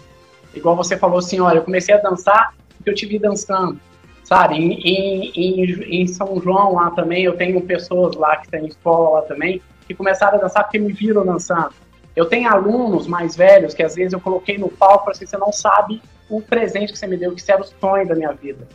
Igual 0.57 0.75
você 0.75 0.97
falou 0.97 1.19
assim, 1.19 1.39
olha, 1.39 1.59
eu 1.59 1.63
comecei 1.63 1.95
a 1.95 1.99
dançar 1.99 2.55
porque 2.77 2.91
eu 2.91 2.95
te 2.95 3.07
vi 3.07 3.19
dançando. 3.19 3.79
Sabe, 4.25 4.57
em, 4.57 4.73
em, 4.73 5.33
em, 5.37 6.03
em 6.03 6.07
São 6.09 6.41
João 6.41 6.75
lá 6.75 6.91
também, 6.91 7.23
eu 7.23 7.37
tenho 7.37 7.61
pessoas 7.61 8.17
lá 8.17 8.37
que 8.37 8.49
têm 8.49 8.67
escola 8.67 9.21
lá 9.21 9.23
também, 9.23 9.63
que 9.87 9.95
começaram 9.95 10.39
a 10.39 10.41
dançar 10.41 10.65
porque 10.65 10.81
me 10.81 10.93
viram 10.93 11.25
dançando. 11.25 11.73
Eu 12.17 12.25
tenho 12.25 12.51
alunos 12.51 13.07
mais 13.07 13.37
velhos 13.37 13.73
que 13.73 13.85
às 13.85 13.95
vezes 13.95 14.15
eu 14.15 14.21
coloquei 14.21 14.59
no 14.59 14.69
palco 14.69 15.11
assim, 15.11 15.27
você 15.27 15.37
não 15.37 15.53
sabe 15.53 16.03
o 16.29 16.41
presente 16.41 16.93
que 16.93 16.99
você 16.99 17.07
me 17.07 17.17
deu, 17.17 17.33
que 17.35 17.41
isso 17.41 17.53
era 17.53 17.61
o 17.61 17.65
sonho 17.65 18.09
da 18.09 18.17
minha 18.17 18.33
vida. 18.33 18.67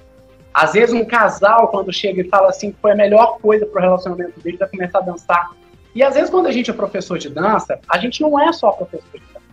Às 0.53 0.73
vezes 0.73 0.93
um 0.95 1.03
casal, 1.03 1.67
quando 1.67 1.91
chega 1.91 2.21
e 2.21 2.29
fala 2.29 2.49
assim, 2.49 2.71
que 2.71 2.79
foi 2.79 2.91
a 2.91 2.95
melhor 2.95 3.39
coisa 3.39 3.65
pro 3.65 3.81
relacionamento 3.81 4.39
dele, 4.39 4.57
vai 4.57 4.69
começar 4.69 4.99
a 4.99 5.01
dançar. 5.01 5.51
E 5.93 6.03
às 6.03 6.13
vezes 6.13 6.29
quando 6.29 6.47
a 6.47 6.51
gente 6.51 6.69
é 6.69 6.73
professor 6.73 7.17
de 7.17 7.29
dança, 7.29 7.79
a 7.89 7.97
gente 7.97 8.21
não 8.21 8.39
é 8.39 8.53
só 8.53 8.71
professor 8.71 9.19
de 9.19 9.25
dança, 9.33 9.45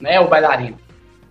né, 0.00 0.18
o 0.18 0.26
bailarino. 0.26 0.85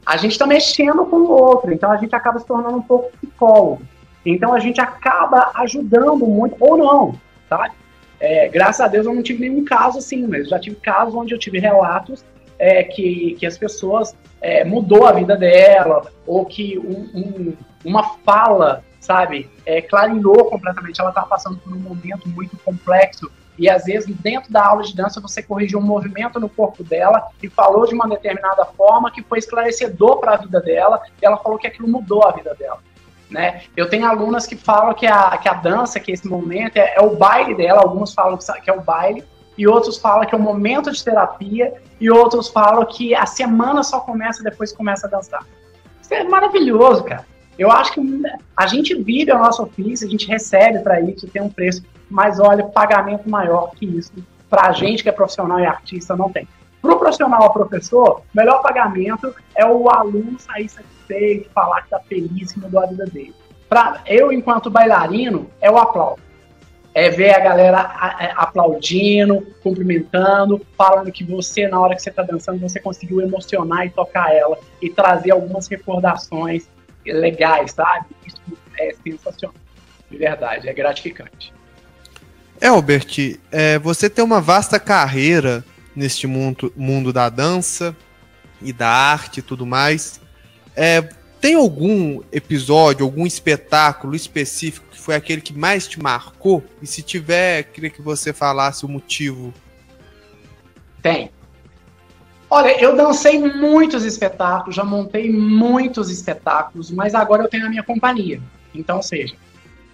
A 0.05 0.17
gente 0.17 0.33
está 0.33 0.45
mexendo 0.45 1.05
com 1.05 1.17
o 1.17 1.31
outro, 1.31 1.73
então 1.73 1.91
a 1.91 1.97
gente 1.97 2.15
acaba 2.15 2.39
se 2.39 2.45
tornando 2.45 2.77
um 2.77 2.81
pouco 2.81 3.11
psicólogo. 3.17 3.81
Então 4.25 4.53
a 4.53 4.59
gente 4.59 4.79
acaba 4.79 5.51
ajudando 5.55 6.25
muito, 6.25 6.55
ou 6.59 6.77
não, 6.77 7.15
sabe? 7.49 7.73
É, 8.19 8.47
graças 8.47 8.81
a 8.81 8.87
Deus 8.87 9.05
eu 9.05 9.13
não 9.13 9.23
tive 9.23 9.47
nenhum 9.47 9.65
caso 9.65 9.97
assim, 9.97 10.25
mas 10.27 10.47
já 10.49 10.59
tive 10.59 10.77
casos 10.77 11.13
onde 11.13 11.33
eu 11.33 11.39
tive 11.39 11.59
relatos 11.59 12.23
é, 12.57 12.83
que, 12.83 13.35
que 13.39 13.45
as 13.45 13.57
pessoas 13.57 14.15
é, 14.41 14.63
mudou 14.63 15.05
a 15.05 15.11
vida 15.11 15.35
dela, 15.35 16.05
ou 16.25 16.45
que 16.45 16.77
um, 16.79 17.09
um, 17.13 17.53
uma 17.83 18.03
fala, 18.19 18.83
sabe, 18.99 19.49
é, 19.65 19.81
completamente. 19.81 21.01
Ela 21.01 21.09
estava 21.09 21.27
passando 21.27 21.57
por 21.57 21.73
um 21.73 21.79
momento 21.79 22.27
muito 22.29 22.57
complexo 22.57 23.29
e 23.57 23.69
às 23.69 23.85
vezes 23.85 24.13
dentro 24.17 24.51
da 24.51 24.65
aula 24.65 24.83
de 24.83 24.95
dança 24.95 25.21
você 25.21 25.41
corrigiu 25.41 25.79
um 25.79 25.83
movimento 25.83 26.39
no 26.39 26.49
corpo 26.49 26.83
dela 26.83 27.29
e 27.41 27.49
falou 27.49 27.87
de 27.87 27.93
uma 27.93 28.07
determinada 28.07 28.65
forma 28.65 29.11
que 29.11 29.23
foi 29.23 29.39
esclarecedor 29.39 30.19
para 30.19 30.33
a 30.33 30.37
vida 30.37 30.59
dela 30.59 31.01
e 31.21 31.25
ela 31.25 31.37
falou 31.37 31.57
que 31.57 31.67
aquilo 31.67 31.87
mudou 31.87 32.25
a 32.25 32.31
vida 32.31 32.53
dela. 32.55 32.79
Né? 33.29 33.63
Eu 33.75 33.89
tenho 33.89 34.05
alunas 34.05 34.45
que 34.45 34.55
falam 34.55 34.93
que 34.93 35.07
a, 35.07 35.37
que 35.37 35.49
a 35.49 35.53
dança, 35.53 35.99
que 35.99 36.11
esse 36.11 36.27
momento 36.27 36.77
é, 36.77 36.95
é 36.95 37.01
o 37.01 37.15
baile 37.15 37.55
dela, 37.55 37.81
alguns 37.81 38.13
falam 38.13 38.37
que 38.37 38.69
é 38.69 38.73
o 38.73 38.81
baile, 38.81 39.23
e 39.57 39.67
outros 39.67 39.97
falam 39.97 40.25
que 40.25 40.35
é 40.35 40.37
o 40.37 40.41
momento 40.41 40.91
de 40.91 41.03
terapia, 41.03 41.73
e 41.99 42.09
outros 42.09 42.49
falam 42.49 42.85
que 42.85 43.15
a 43.15 43.25
semana 43.25 43.83
só 43.83 43.99
começa 43.99 44.43
depois 44.43 44.71
que 44.71 44.77
começa 44.77 45.07
a 45.07 45.09
dançar. 45.09 45.45
Isso 46.01 46.13
é 46.13 46.23
maravilhoso, 46.23 47.03
cara. 47.03 47.25
Eu 47.57 47.71
acho 47.71 47.93
que 47.93 48.01
a 48.55 48.67
gente 48.67 48.93
vive 48.93 49.31
o 49.31 49.37
nosso 49.39 49.63
ofício, 49.63 50.05
a 50.05 50.09
gente 50.09 50.27
recebe 50.27 50.79
para 50.79 50.99
isso, 50.99 51.27
tem 51.27 51.41
um 51.41 51.49
preço, 51.49 51.83
mas 52.09 52.39
olha, 52.39 52.63
pagamento 52.63 53.29
maior 53.29 53.71
que 53.71 53.85
isso, 53.85 54.11
para 54.49 54.67
a 54.69 54.71
gente 54.71 55.03
que 55.03 55.09
é 55.09 55.11
profissional 55.11 55.59
e 55.59 55.65
artista, 55.65 56.15
não 56.15 56.31
tem. 56.31 56.47
Para 56.81 56.93
o 56.93 56.99
profissional 56.99 57.43
ou 57.43 57.49
professor, 57.49 58.19
o 58.19 58.23
melhor 58.37 58.61
pagamento 58.61 59.33
é 59.55 59.65
o 59.65 59.89
aluno 59.89 60.39
sair 60.39 60.69
satisfeito, 60.69 61.49
falar 61.49 61.81
que 61.81 61.87
está 61.87 61.99
feliz, 61.99 62.51
que 62.51 62.59
mudou 62.59 62.83
a 62.83 62.85
vida 62.85 63.05
dele. 63.05 63.33
Para 63.67 64.01
eu, 64.05 64.31
enquanto 64.31 64.69
bailarino, 64.69 65.49
é 65.59 65.69
o 65.71 65.77
aplauso. 65.77 66.21
É 66.93 67.09
ver 67.09 67.33
a 67.35 67.39
galera 67.39 68.15
é, 68.19 68.31
aplaudindo, 68.37 69.45
cumprimentando, 69.61 70.65
falando 70.77 71.11
que 71.11 71.23
você, 71.23 71.67
na 71.67 71.79
hora 71.79 71.95
que 71.95 72.01
você 72.01 72.09
está 72.09 72.21
dançando, 72.21 72.59
você 72.59 72.79
conseguiu 72.79 73.19
emocionar 73.19 73.85
e 73.85 73.89
tocar 73.89 74.33
ela 74.33 74.57
e 74.81 74.89
trazer 74.89 75.31
algumas 75.31 75.67
recordações 75.67 76.69
legais, 77.05 77.71
sabe? 77.71 78.05
Isso 78.25 78.37
é 78.79 78.93
sensacional. 79.03 79.55
De 80.09 80.17
verdade, 80.17 80.69
é 80.69 80.73
gratificante. 80.73 81.51
Elbert, 82.61 83.39
é, 83.51 83.77
você 83.79 84.09
tem 84.09 84.23
uma 84.23 84.41
vasta 84.41 84.79
carreira 84.79 85.63
neste 85.95 86.27
mundo, 86.27 86.71
mundo 86.75 87.11
da 87.11 87.29
dança 87.29 87.95
e 88.61 88.71
da 88.71 88.89
arte 88.89 89.39
e 89.39 89.43
tudo 89.43 89.65
mais. 89.65 90.19
É, 90.75 91.01
tem 91.39 91.55
algum 91.55 92.21
episódio, 92.31 93.05
algum 93.05 93.25
espetáculo 93.25 94.15
específico 94.15 94.87
que 94.89 94.99
foi 94.99 95.15
aquele 95.15 95.41
que 95.41 95.53
mais 95.53 95.87
te 95.87 96.01
marcou? 96.01 96.63
E 96.81 96.87
se 96.87 97.01
tiver, 97.01 97.63
queria 97.63 97.89
que 97.89 98.01
você 98.01 98.33
falasse 98.33 98.85
o 98.85 98.89
motivo. 98.89 99.53
Tem. 101.01 101.29
Olha, 102.49 102.79
eu 102.81 102.95
dancei 102.95 103.39
muitos 103.39 104.03
espetáculos, 104.03 104.75
já 104.75 104.83
montei 104.83 105.31
muitos 105.31 106.09
espetáculos, 106.09 106.89
mas 106.89 107.13
agora 107.13 107.43
eu 107.43 107.49
tenho 107.49 107.65
a 107.65 107.69
minha 107.69 107.83
companhia. 107.83 108.41
Então, 108.73 109.01
seja, 109.01 109.35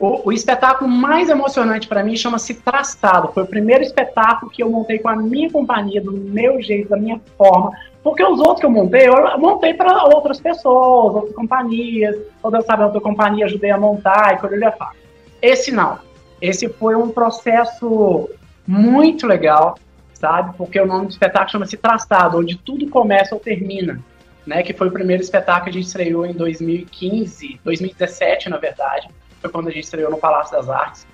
o, 0.02 0.30
o 0.30 0.32
espetáculo 0.32 0.90
mais 0.90 1.30
emocionante 1.30 1.88
para 1.88 2.04
mim 2.04 2.16
chama-se 2.16 2.56
Trastado. 2.56 3.32
Foi 3.34 3.44
o 3.44 3.48
primeiro 3.48 3.84
espetáculo 3.84 4.52
que 4.52 4.64
eu 4.64 4.70
montei 4.70 4.98
com 4.98 5.08
a 5.08 5.16
minha 5.16 5.50
companhia, 5.52 6.02
do 6.02 6.12
meu 6.12 6.60
jeito, 6.60 6.90
da 6.90 6.98
minha 6.98 7.22
forma. 7.38 7.72
Porque 8.04 8.24
os 8.24 8.40
outros 8.40 8.62
que 8.62 8.66
eu 8.66 8.72
montei, 8.72 9.08
eu 9.08 9.38
montei 9.38 9.76
para 9.76 10.04
outras 10.06 10.42
pessoas, 10.42 11.14
outras 11.14 11.36
companhias. 11.36 12.18
Ou 12.42 12.50
dançava 12.50 12.86
outra 12.86 13.00
companhia, 13.00 13.46
ajudei 13.46 13.70
a 13.70 13.78
montar 13.78 14.34
e 14.34 14.38
coreografar. 14.40 14.96
Esse 15.40 15.72
não. 15.72 16.00
Esse 16.42 16.68
foi 16.68 16.96
um 16.96 17.10
processo 17.10 18.28
muito 18.66 19.28
legal, 19.28 19.78
sabe? 20.16 20.58
Porque 20.58 20.82
o 20.82 20.86
nome 20.88 21.06
do 21.06 21.12
espetáculo 21.12 21.52
chama-se 21.52 21.78
Trastado, 21.78 22.40
onde 22.40 22.58
tudo 22.58 22.90
começa 22.90 23.36
ou 23.36 23.40
termina. 23.40 24.00
Né, 24.44 24.64
que 24.64 24.74
foi 24.74 24.88
o 24.88 24.92
primeiro 24.92 25.22
espetáculo 25.22 25.66
que 25.66 25.70
a 25.70 25.74
gente 25.74 25.86
estreou 25.86 26.26
em 26.26 26.34
2015, 26.34 27.60
2017, 27.64 28.50
na 28.50 28.58
verdade 28.58 29.08
foi 29.42 29.50
quando 29.50 29.68
a 29.68 29.72
gente 29.72 29.84
estreou 29.84 30.12
no 30.12 30.18
Palácio 30.18 30.56
das 30.56 30.70
Artes. 30.70 31.08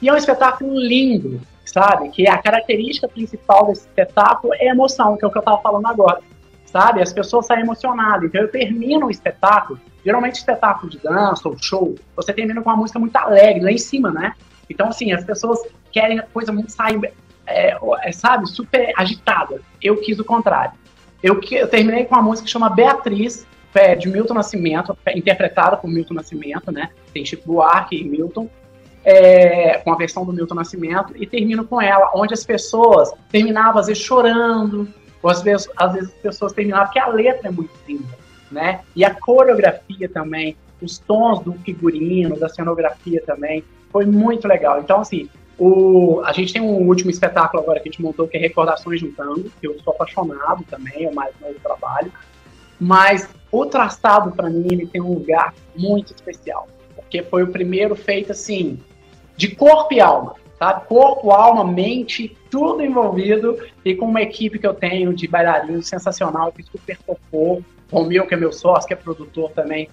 E 0.00 0.08
é 0.08 0.12
um 0.12 0.16
espetáculo 0.16 0.78
lindo, 0.78 1.40
sabe? 1.64 2.08
Que 2.10 2.28
a 2.28 2.38
característica 2.38 3.08
principal 3.08 3.66
desse 3.66 3.86
espetáculo 3.86 4.54
é 4.54 4.68
a 4.68 4.72
emoção, 4.72 5.16
que 5.16 5.24
é 5.24 5.28
o 5.28 5.30
que 5.30 5.38
eu 5.38 5.40
estava 5.40 5.60
falando 5.60 5.86
agora, 5.86 6.20
sabe? 6.66 7.02
As 7.02 7.12
pessoas 7.12 7.46
saem 7.46 7.62
emocionadas. 7.62 8.24
Então 8.24 8.40
eu 8.40 8.50
termino 8.50 9.06
o 9.06 9.10
espetáculo, 9.10 9.80
geralmente 10.04 10.36
espetáculo 10.36 10.90
de 10.90 10.98
dança 10.98 11.48
ou 11.48 11.56
show, 11.58 11.94
você 12.14 12.32
termina 12.32 12.62
com 12.62 12.70
uma 12.70 12.76
música 12.76 12.98
muito 12.98 13.16
alegre, 13.16 13.64
lá 13.64 13.72
em 13.72 13.78
cima, 13.78 14.10
né? 14.10 14.34
Então, 14.68 14.88
assim, 14.88 15.12
as 15.12 15.24
pessoas 15.24 15.60
querem 15.92 16.18
a 16.18 16.22
coisa 16.22 16.52
muito 16.52 16.72
sair, 16.72 17.00
é, 17.46 17.76
é, 18.02 18.12
sabe, 18.12 18.48
super 18.48 18.92
agitada. 18.96 19.60
Eu 19.82 19.96
quis 20.00 20.18
o 20.18 20.24
contrário. 20.24 20.72
Eu, 21.22 21.40
eu 21.50 21.68
terminei 21.68 22.04
com 22.04 22.14
uma 22.14 22.22
música 22.22 22.46
que 22.46 22.50
chama 22.50 22.68
Beatriz, 22.70 23.46
é, 23.74 23.94
de 23.94 24.08
Milton 24.08 24.34
Nascimento, 24.34 24.96
interpretada 25.14 25.76
por 25.76 25.88
Milton 25.88 26.14
Nascimento, 26.14 26.70
né? 26.70 26.90
Tem 27.12 27.24
Chico 27.24 27.44
Buarque 27.46 27.96
e 27.96 28.04
Milton, 28.04 28.48
é, 29.04 29.78
com 29.78 29.92
a 29.92 29.96
versão 29.96 30.24
do 30.24 30.32
Milton 30.32 30.54
Nascimento, 30.54 31.12
e 31.16 31.26
termino 31.26 31.64
com 31.66 31.80
ela, 31.80 32.10
onde 32.14 32.32
as 32.32 32.44
pessoas 32.44 33.12
terminavam 33.30 33.80
às 33.80 33.86
vezes 33.86 34.02
chorando, 34.02 34.88
ou 35.22 35.30
às 35.30 35.42
vezes, 35.42 35.68
às 35.76 35.92
vezes 35.92 36.10
as 36.10 36.20
pessoas 36.20 36.52
terminavam, 36.52 36.86
porque 36.86 36.98
a 36.98 37.08
letra 37.08 37.48
é 37.48 37.50
muito 37.50 37.72
linda, 37.86 38.16
né? 38.50 38.80
E 38.94 39.04
a 39.04 39.14
coreografia 39.14 40.08
também, 40.08 40.56
os 40.80 40.98
tons 40.98 41.40
do 41.40 41.52
figurino, 41.54 42.38
da 42.38 42.48
cenografia 42.48 43.22
também, 43.26 43.64
foi 43.90 44.06
muito 44.06 44.46
legal. 44.48 44.80
Então, 44.80 45.00
assim, 45.00 45.28
o, 45.58 46.20
a 46.24 46.32
gente 46.32 46.52
tem 46.52 46.62
um 46.62 46.86
último 46.88 47.10
espetáculo 47.10 47.62
agora 47.62 47.80
que 47.80 47.88
a 47.88 47.92
gente 47.92 48.02
montou, 48.02 48.26
que 48.26 48.36
é 48.36 48.40
Recordações 48.40 49.00
de 49.00 49.08
Tango, 49.08 49.50
que 49.60 49.66
eu 49.66 49.78
sou 49.80 49.92
apaixonado 49.92 50.64
também, 50.64 51.04
é 51.04 51.08
o 51.08 51.14
mais 51.14 51.32
novo 51.40 51.54
trabalho. 51.62 52.12
Mas 52.80 53.28
o 53.50 53.64
traçado, 53.66 54.32
para 54.32 54.50
mim, 54.50 54.66
ele 54.70 54.86
tem 54.86 55.00
um 55.00 55.14
lugar 55.14 55.54
muito 55.76 56.12
especial. 56.14 56.68
Porque 56.94 57.22
foi 57.22 57.42
o 57.42 57.48
primeiro 57.48 57.94
feito 57.94 58.32
assim, 58.32 58.78
de 59.36 59.54
corpo 59.54 59.94
e 59.94 60.00
alma. 60.00 60.34
Sabe? 60.58 60.86
Corpo, 60.86 61.30
alma, 61.30 61.64
mente, 61.64 62.36
tudo 62.50 62.82
envolvido. 62.82 63.58
E 63.84 63.94
com 63.94 64.06
uma 64.06 64.22
equipe 64.22 64.58
que 64.58 64.66
eu 64.66 64.74
tenho 64.74 65.14
de 65.14 65.26
bailarinos 65.28 65.88
sensacional, 65.88 66.52
que 66.52 66.62
super 66.62 66.98
topou. 66.98 67.62
Romeu, 67.92 68.26
que 68.26 68.34
é 68.34 68.36
meu 68.36 68.52
sócio, 68.52 68.88
que 68.88 68.94
é 68.94 68.96
produtor 68.96 69.52
também, 69.52 69.88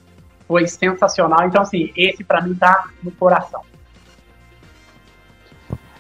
foi 0.48 0.68
sensacional. 0.68 1.46
Então, 1.46 1.62
assim, 1.62 1.92
esse 1.96 2.24
para 2.24 2.42
mim 2.42 2.56
tá 2.56 2.90
no 3.04 3.12
coração. 3.12 3.62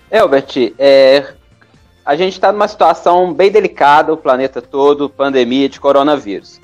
Elbert, 0.09 0.73
é, 0.77 1.33
a 2.03 2.15
gente 2.15 2.33
está 2.33 2.51
numa 2.51 2.67
situação 2.67 3.33
bem 3.33 3.51
delicada, 3.51 4.11
o 4.11 4.17
planeta 4.17 4.61
todo, 4.61 5.09
pandemia 5.09 5.69
de 5.69 5.79
coronavírus. 5.79 6.59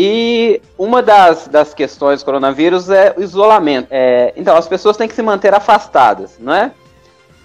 E 0.00 0.62
uma 0.78 1.02
das, 1.02 1.48
das 1.48 1.74
questões 1.74 2.20
do 2.22 2.24
coronavírus 2.24 2.88
é 2.88 3.12
o 3.16 3.20
isolamento. 3.20 3.88
É, 3.90 4.32
então, 4.36 4.56
as 4.56 4.68
pessoas 4.68 4.96
têm 4.96 5.08
que 5.08 5.14
se 5.14 5.22
manter 5.22 5.52
afastadas, 5.52 6.36
não 6.38 6.54
é? 6.54 6.70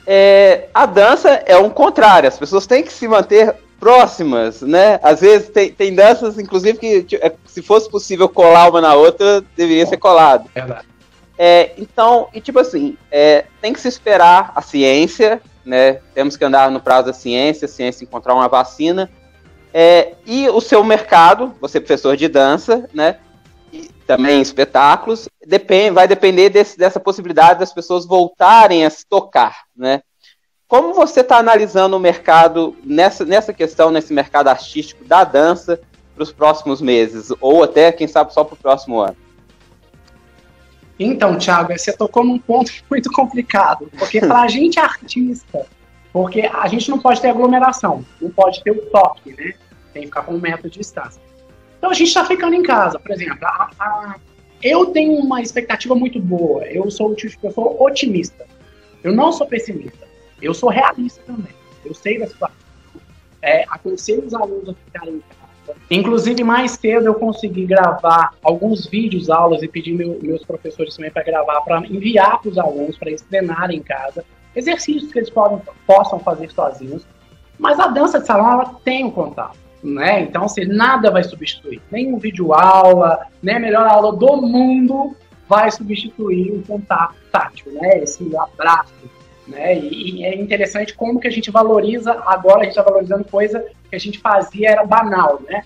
É, 0.06 0.68
a 0.72 0.86
dança 0.86 1.30
é 1.48 1.58
um 1.58 1.72
contrário, 1.72 2.30
as 2.30 2.38
pessoas 2.38 2.68
têm 2.68 2.84
que 2.84 2.94
se 2.94 3.08
manter 3.08 3.56
próximas, 3.80 4.62
né? 4.62 5.00
Às 5.02 5.22
vezes 5.22 5.50
tem, 5.50 5.72
tem 5.72 5.96
danças, 5.96 6.38
inclusive, 6.38 6.78
que 6.78 7.02
tipo, 7.02 7.26
é, 7.26 7.34
se 7.48 7.64
fosse 7.64 7.90
possível 7.90 8.30
colar 8.30 8.70
uma 8.70 8.80
na 8.80 8.94
outra, 8.94 9.44
deveria 9.58 9.88
ser 9.88 9.98
colado. 9.98 10.48
Verdade. 10.54 10.86
É, 11.36 11.72
então, 11.76 12.28
e 12.36 12.40
tipo 12.40 12.60
assim, 12.60 12.96
é, 13.12 13.46
tem 13.64 13.74
que 13.74 13.82
se 13.82 13.88
esperar 13.88 14.52
a 14.54 14.62
ciência, 14.62 15.42
né? 15.66 15.94
Temos 16.14 16.38
que 16.38 16.46
andar 16.46 16.70
no 16.70 16.80
prazo 16.80 17.08
da 17.08 17.14
ciência, 17.14 17.66
a 17.66 17.68
ciência 17.68 18.04
encontrar 18.04 18.36
uma 18.36 18.48
vacina. 18.48 19.10
É, 19.74 20.14
e 20.26 20.48
o 20.50 20.62
seu 20.62 20.84
mercado, 20.84 21.54
você 21.60 21.80
é 21.80 21.82
professor 21.82 22.16
de 22.16 22.28
dança, 22.28 22.88
né? 22.94 23.18
E 23.72 23.90
também 24.06 24.40
espetáculos, 24.40 25.28
depende, 25.46 25.96
vai 25.96 26.08
depender 26.08 26.50
desse, 26.50 26.78
dessa 26.78 27.00
possibilidade 27.00 27.60
das 27.60 27.74
pessoas 27.74 28.06
voltarem 28.06 28.86
a 28.86 28.90
se 28.90 29.06
tocar, 29.06 29.64
né? 29.76 30.02
Como 30.68 30.94
você 30.94 31.22
está 31.22 31.38
analisando 31.38 31.98
o 31.98 32.00
mercado 32.00 32.76
nessa, 32.84 33.26
nessa 33.26 33.54
questão, 33.54 33.92
nesse 33.92 34.14
mercado 34.14 34.48
artístico 34.48 35.04
da 35.06 35.24
dança 35.24 35.80
para 36.14 36.24
os 36.24 36.32
próximos 36.32 36.82
meses? 36.82 37.32
Ou 37.42 37.64
até, 37.64 37.92
quem 37.92 38.08
sabe, 38.08 38.34
só 38.34 38.44
para 38.44 38.54
o 38.54 38.58
próximo 38.58 39.00
ano? 39.00 39.16
Então, 41.00 41.38
Thiago, 41.38 41.78
você 41.78 41.92
tocou 41.92 42.24
num 42.24 42.40
ponto 42.40 42.72
muito 42.90 43.12
complicado, 43.12 43.90
porque 43.98 44.20
para 44.20 44.42
a 44.42 44.48
gente 44.50 44.80
artista, 44.80 45.66
porque 46.12 46.42
a 46.42 46.68
gente 46.68 46.90
não 46.90 47.00
pode 47.00 47.20
ter 47.22 47.30
aglomeração, 47.30 48.06
não 48.22 48.30
pode 48.30 48.64
ter 48.64 48.72
o 48.72 48.82
toque, 48.88 49.34
né? 49.34 49.54
Tem 49.94 50.02
que 50.04 50.08
ficar 50.08 50.24
com 50.24 50.34
um 50.34 50.40
metro 50.40 50.70
de 50.70 50.80
distância. 50.80 51.22
Então 51.78 51.92
a 51.92 51.94
gente 51.94 52.08
está 52.08 52.26
ficando 52.26 52.56
em 52.56 52.64
casa, 52.64 52.98
por 53.00 53.12
exemplo. 53.12 53.38
a- 53.44 53.70
a- 53.80 54.16
eu 54.62 54.88
tenho 54.88 55.14
uma 55.20 55.42
expectativa 55.42 55.94
muito 55.94 56.20
boa. 56.20 56.64
Eu 56.66 56.90
sou 56.90 57.10
o 57.12 57.16
tipo 57.16 57.38
otimista. 57.84 58.46
Eu 59.04 59.14
não 59.14 59.32
sou 59.34 59.46
pessimista. 59.46 60.08
Eu 60.42 60.54
sou 60.54 60.70
realista 60.70 61.22
também. 61.26 61.52
Eu 61.86 61.94
sei 61.94 62.18
da 62.20 62.28
situação. 62.28 62.56
É, 63.42 63.66
aconselho 63.70 64.26
os 64.26 64.34
alunos 64.34 64.70
a 64.70 64.74
ficarem 64.74 65.16
em 65.16 65.20
casa. 65.20 65.78
Inclusive, 65.92 66.44
mais 66.44 66.72
cedo 66.72 67.08
eu 67.08 67.14
consegui 67.16 67.66
gravar 67.66 68.34
alguns 68.42 68.86
vídeos, 68.88 69.30
aulas 69.30 69.62
e 69.62 69.68
pedir 69.68 69.94
meu- 69.94 70.18
meus 70.22 70.44
professores 70.46 70.96
também 70.96 71.12
para 71.12 71.24
gravar, 71.24 71.60
para 71.62 71.80
enviar 71.88 72.42
para 72.42 72.50
os 72.50 72.58
alunos, 72.58 72.98
para 72.98 73.10
eles 73.10 73.22
treinarem 73.22 73.80
em 73.80 73.84
casa. 73.84 74.24
Exercícios 74.56 75.12
que 75.12 75.20
eles 75.20 75.30
podem, 75.30 75.62
possam 75.86 76.20
fazer 76.20 76.52
sozinhos. 76.52 77.06
Mas 77.60 77.80
a 77.80 77.88
dança 77.88 78.20
de 78.20 78.26
salão, 78.28 78.50
ela 78.52 78.76
tem 78.84 79.04
um 79.06 79.12
contato. 79.12 79.58
Né? 79.84 80.22
Então, 80.22 80.46
assim, 80.46 80.66
nada 80.66 81.12
vai 81.12 81.24
substituir. 81.24 81.82
Nem 81.92 82.14
um 82.14 82.18
vídeo 82.18 82.54
aula, 82.54 83.28
nem 83.42 83.56
a 83.56 83.60
melhor 83.60 83.86
aula 83.86 84.16
do 84.16 84.38
mundo 84.38 85.14
vai 85.48 85.70
substituir 85.70 86.52
o 86.52 86.64
contato 86.64 87.16
tátil, 87.32 87.72
né? 87.74 88.00
Esse 88.00 88.26
abraço, 88.36 88.94
né? 89.46 89.78
E, 89.78 90.22
e 90.22 90.26
é 90.26 90.36
interessante 90.36 90.94
como 90.94 91.20
que 91.20 91.28
a 91.28 91.32
gente 91.32 91.52
valoriza, 91.52 92.14
agora 92.26 92.62
a 92.62 92.64
gente 92.64 92.72
está 92.72 92.82
valorizando 92.82 93.26
coisa 93.26 93.60
que 93.90 93.96
a 93.96 94.00
gente 94.00 94.20
fazia 94.20 94.72
era 94.72 94.86
banal, 94.86 95.42
né? 95.48 95.64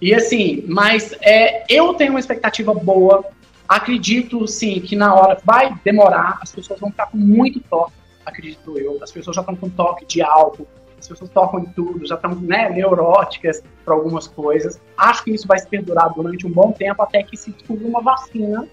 E 0.00 0.14
assim, 0.14 0.64
mas 0.66 1.14
é, 1.20 1.64
eu 1.68 1.94
tenho 1.94 2.10
uma 2.10 2.20
expectativa 2.20 2.74
boa, 2.74 3.24
acredito 3.68 4.48
sim 4.48 4.80
que 4.80 4.96
na 4.96 5.14
hora 5.14 5.38
vai 5.44 5.72
demorar, 5.84 6.38
as 6.40 6.50
pessoas 6.50 6.80
vão 6.80 6.90
ficar 6.90 7.06
com 7.06 7.18
muito 7.18 7.60
toque, 7.60 7.92
acredito 8.26 8.78
eu, 8.78 8.98
as 9.02 9.12
pessoas 9.12 9.36
já 9.36 9.42
estão 9.42 9.54
com 9.54 9.68
toque 9.68 10.04
de 10.06 10.22
álcool, 10.22 10.66
as 11.02 11.08
pessoas 11.08 11.30
tocam 11.30 11.60
em 11.60 11.66
tudo, 11.66 12.06
já 12.06 12.14
estão 12.14 12.34
né, 12.36 12.70
neuróticas 12.70 13.62
para 13.84 13.94
algumas 13.94 14.26
coisas. 14.28 14.80
Acho 14.96 15.24
que 15.24 15.32
isso 15.32 15.46
vai 15.46 15.58
se 15.58 15.66
perdurar 15.66 16.12
durante 16.14 16.46
um 16.46 16.50
bom 16.50 16.72
tempo 16.72 17.02
até 17.02 17.22
que 17.22 17.36
se 17.36 17.50
descubra 17.50 17.86
uma 17.86 18.00
vacina 18.00 18.66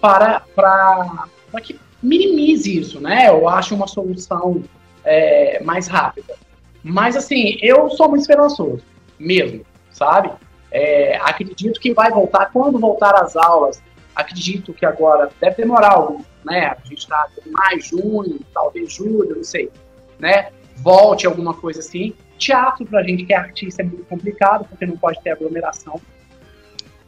para, 0.00 0.40
para, 0.54 1.26
para 1.50 1.60
que 1.60 1.78
minimize 2.02 2.78
isso, 2.78 3.00
né? 3.00 3.28
Eu 3.28 3.48
acho 3.48 3.74
uma 3.74 3.86
solução 3.86 4.62
é, 5.04 5.62
mais 5.62 5.88
rápida. 5.88 6.36
Mas 6.82 7.16
assim, 7.16 7.56
eu 7.60 7.90
sou 7.90 8.08
muito 8.08 8.20
esperançoso, 8.20 8.82
mesmo, 9.18 9.64
sabe? 9.90 10.30
É, 10.70 11.16
acredito 11.16 11.80
que 11.80 11.92
vai 11.92 12.10
voltar, 12.10 12.50
quando 12.52 12.78
voltar 12.78 13.14
às 13.14 13.36
aulas, 13.36 13.82
acredito 14.14 14.72
que 14.72 14.84
agora 14.84 15.30
deve 15.40 15.56
demorar 15.56 15.92
algum, 15.92 16.22
né? 16.44 16.66
A 16.66 16.86
gente 16.86 16.98
está 16.98 17.26
em 17.44 17.50
maio, 17.50 17.80
junho, 17.80 18.40
talvez 18.52 18.92
julho, 18.92 19.34
não 19.36 19.44
sei, 19.44 19.70
né? 20.18 20.50
Volte 20.76 21.26
alguma 21.26 21.54
coisa 21.54 21.80
assim. 21.80 22.14
Teatro, 22.38 22.84
pra 22.84 23.02
gente 23.02 23.24
que 23.24 23.32
é 23.32 23.36
artista, 23.36 23.82
é 23.82 23.84
muito 23.84 24.04
complicado, 24.04 24.66
porque 24.68 24.84
não 24.84 24.96
pode 24.96 25.20
ter 25.22 25.30
aglomeração. 25.30 26.00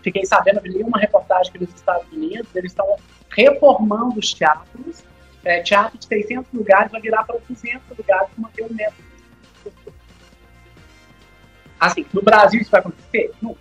Fiquei 0.03 0.25
sabendo, 0.25 0.61
vi 0.63 0.83
uma 0.83 0.99
reportagem 0.99 1.53
que 1.53 1.59
nos 1.59 1.75
Estados 1.75 2.11
Unidos, 2.13 2.49
eles 2.55 2.71
estão 2.71 2.87
reformando 3.29 4.19
os 4.19 4.33
teatros. 4.33 5.03
É, 5.45 5.63
teatro 5.63 5.99
de 5.99 6.07
600 6.07 6.53
lugares 6.53 6.91
vai 6.91 7.01
virar 7.01 7.25
para 7.25 7.39
200 7.49 7.81
lugares 7.97 8.29
para 8.31 8.43
manter 8.43 8.63
o 8.63 8.73
metro. 8.73 9.05
Assim, 11.79 12.07
no 12.13 12.23
Brasil 12.23 12.61
isso 12.61 12.71
vai 12.71 12.81
acontecer? 12.81 13.33
Não. 13.43 13.57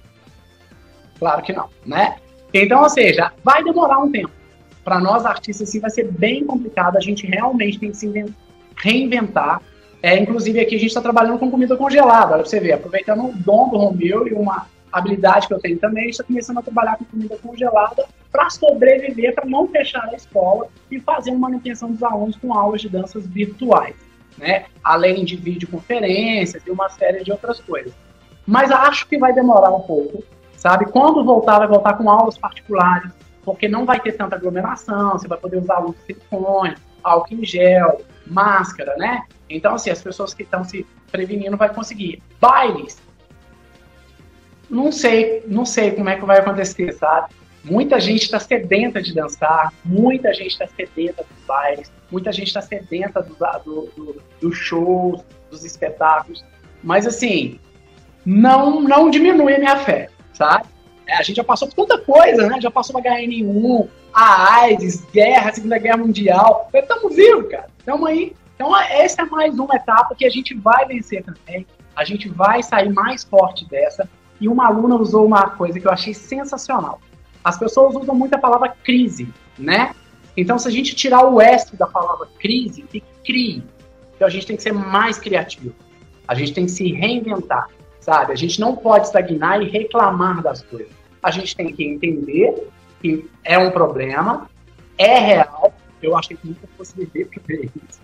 Claro 1.19 1.41
que 1.41 1.53
não, 1.53 1.69
né? 1.85 2.17
Então, 2.53 2.81
ou 2.81 2.89
seja, 2.89 3.33
vai 3.43 3.63
demorar 3.63 3.99
um 3.99 4.11
tempo. 4.11 4.31
Para 4.83 4.99
nós 4.99 5.25
artistas, 5.25 5.67
assim, 5.67 5.79
vai 5.79 5.89
ser 5.89 6.11
bem 6.11 6.45
complicado. 6.45 6.97
A 6.97 7.01
gente 7.01 7.25
realmente 7.25 7.79
tem 7.79 7.91
que 7.91 7.97
se 7.97 8.07
inven- 8.07 8.33
reinventar. 8.77 9.61
É, 10.05 10.15
inclusive, 10.19 10.59
aqui 10.59 10.75
a 10.75 10.77
gente 10.77 10.89
está 10.89 11.01
trabalhando 11.01 11.39
com 11.39 11.49
comida 11.49 11.75
congelada. 11.75 12.33
Olha 12.33 12.43
pra 12.43 12.45
você 12.45 12.59
ver, 12.59 12.73
aproveitando 12.73 13.25
o 13.25 13.33
dom 13.33 13.69
do 13.69 13.77
Romeu 13.77 14.27
e 14.27 14.33
uma 14.33 14.67
habilidade 14.91 15.47
que 15.47 15.53
eu 15.55 15.59
tenho 15.59 15.79
também, 15.79 16.09
está 16.09 16.23
começando 16.23 16.59
a 16.59 16.61
trabalhar 16.61 16.95
com 16.97 17.05
comida 17.05 17.35
congelada 17.41 18.05
para 18.31 18.47
sobreviver, 18.51 19.33
para 19.33 19.45
não 19.45 19.67
fechar 19.67 20.07
a 20.07 20.13
escola 20.13 20.67
e 20.91 20.99
fazer 20.99 21.31
uma 21.31 21.49
manutenção 21.49 21.91
dos 21.91 22.03
alunos 22.03 22.35
com 22.35 22.53
aulas 22.53 22.81
de 22.81 22.89
danças 22.89 23.25
virtuais, 23.25 23.95
né? 24.37 24.65
Além 24.83 25.25
de 25.25 25.37
videoconferências 25.37 26.61
e 26.67 26.69
uma 26.69 26.87
série 26.87 27.23
de 27.23 27.31
outras 27.31 27.59
coisas. 27.59 27.91
Mas 28.45 28.69
acho 28.69 29.07
que 29.07 29.17
vai 29.17 29.33
demorar 29.33 29.73
um 29.73 29.81
pouco, 29.81 30.23
sabe? 30.55 30.85
Quando 30.85 31.25
voltar, 31.25 31.57
vai 31.57 31.67
voltar 31.67 31.93
com 31.93 32.07
aulas 32.07 32.37
particulares, 32.37 33.11
porque 33.43 33.67
não 33.67 33.87
vai 33.87 33.99
ter 33.99 34.11
tanta 34.11 34.35
aglomeração, 34.35 35.13
você 35.13 35.27
vai 35.27 35.39
poder 35.39 35.57
usar 35.57 35.79
luz 35.79 35.97
de 35.97 36.13
silicone, 36.13 36.75
álcool 37.03 37.33
em 37.33 37.43
gel, 37.43 38.01
máscara, 38.27 38.95
né? 38.97 39.23
Então, 39.49 39.75
assim, 39.75 39.89
as 39.89 40.01
pessoas 40.01 40.33
que 40.33 40.43
estão 40.43 40.63
se 40.63 40.85
prevenindo 41.11 41.55
vai 41.55 41.73
conseguir. 41.73 42.21
Bailes, 42.39 43.01
não 44.69 44.91
sei, 44.91 45.43
não 45.47 45.65
sei 45.65 45.91
como 45.91 46.09
é 46.09 46.15
que 46.15 46.25
vai 46.25 46.39
acontecer, 46.39 46.91
sabe? 46.93 47.33
Muita 47.63 47.99
gente 47.99 48.23
está 48.23 48.39
sedenta 48.39 49.01
de 49.01 49.13
dançar, 49.13 49.73
muita 49.83 50.33
gente 50.33 50.51
está 50.51 50.67
sedenta 50.67 51.23
dos 51.23 51.45
bailes, 51.45 51.91
muita 52.11 52.31
gente 52.31 52.47
está 52.47 52.61
sedenta 52.61 53.21
dos 53.21 53.37
do, 53.63 53.89
do, 53.95 54.21
dos 54.39 54.55
shows, 54.55 55.23
dos 55.49 55.65
espetáculos. 55.65 56.45
Mas 56.83 57.07
assim, 57.07 57.59
não, 58.25 58.81
não 58.81 59.09
diminui 59.09 59.55
a 59.55 59.59
minha 59.59 59.77
fé, 59.77 60.09
sabe? 60.33 60.67
É, 61.07 61.15
a 61.15 61.23
gente 61.23 61.37
já 61.37 61.43
passou 61.43 61.67
por 61.67 61.85
tanta 61.85 61.99
coisa, 62.03 62.47
né? 62.47 62.59
Já 62.61 62.69
passou 62.69 62.97
a 62.97 63.01
HN1, 63.01 63.87
a 64.15 64.61
AIDS, 64.61 65.03
guerra, 65.11 65.53
Segunda 65.53 65.77
Guerra 65.77 65.97
Mundial. 65.97 66.69
Estamos 66.73 67.13
vivos, 67.13 67.49
cara. 67.51 67.67
Estamos 67.77 68.07
aí. 68.07 68.33
Então, 68.55 68.73
essa 68.73 69.23
é 69.23 69.25
mais 69.25 69.59
uma 69.59 69.75
etapa 69.75 70.15
que 70.15 70.25
a 70.25 70.29
gente 70.29 70.53
vai 70.53 70.85
vencer 70.85 71.21
também. 71.21 71.67
A 71.93 72.05
gente 72.05 72.29
vai 72.29 72.63
sair 72.63 72.87
mais 72.93 73.25
forte 73.25 73.67
dessa. 73.67 74.09
E 74.39 74.47
uma 74.47 74.67
aluna 74.67 74.95
usou 74.95 75.25
uma 75.25 75.49
coisa 75.49 75.77
que 75.77 75.85
eu 75.85 75.91
achei 75.91 76.13
sensacional. 76.13 77.01
As 77.43 77.59
pessoas 77.59 77.93
usam 77.93 78.15
muito 78.15 78.33
a 78.33 78.37
palavra 78.37 78.69
crise, 78.69 79.27
né? 79.59 79.93
Então, 80.37 80.57
se 80.57 80.67
a 80.69 80.71
gente 80.71 80.95
tirar 80.95 81.25
o 81.25 81.41
S 81.41 81.75
da 81.75 81.85
palavra 81.85 82.27
crise, 82.39 82.85
fica 82.89 83.07
crie. 83.25 83.63
Então, 84.15 84.27
a 84.27 84.31
gente 84.31 84.47
tem 84.47 84.55
que 84.55 84.63
ser 84.63 84.73
mais 84.73 85.19
criativo. 85.19 85.75
A 86.25 86.33
gente 86.35 86.53
tem 86.53 86.65
que 86.65 86.71
se 86.71 86.89
reinventar, 86.93 87.67
sabe? 87.99 88.31
A 88.31 88.35
gente 88.35 88.61
não 88.61 88.77
pode 88.77 89.07
estagnar 89.07 89.61
e 89.61 89.69
reclamar 89.69 90.41
das 90.41 90.63
coisas. 90.63 90.91
A 91.21 91.31
gente 91.31 91.53
tem 91.53 91.73
que 91.73 91.83
entender 91.83 92.69
que 93.05 93.29
é 93.43 93.59
um 93.59 93.69
problema, 93.69 94.49
é 94.97 95.19
real. 95.19 95.71
Eu 96.01 96.17
achei 96.17 96.35
que 96.35 96.47
nunca 96.47 96.67
fosse 96.75 96.95
viver 96.97 97.25
para 97.25 97.43
ver 97.45 97.69
isso. 97.87 97.99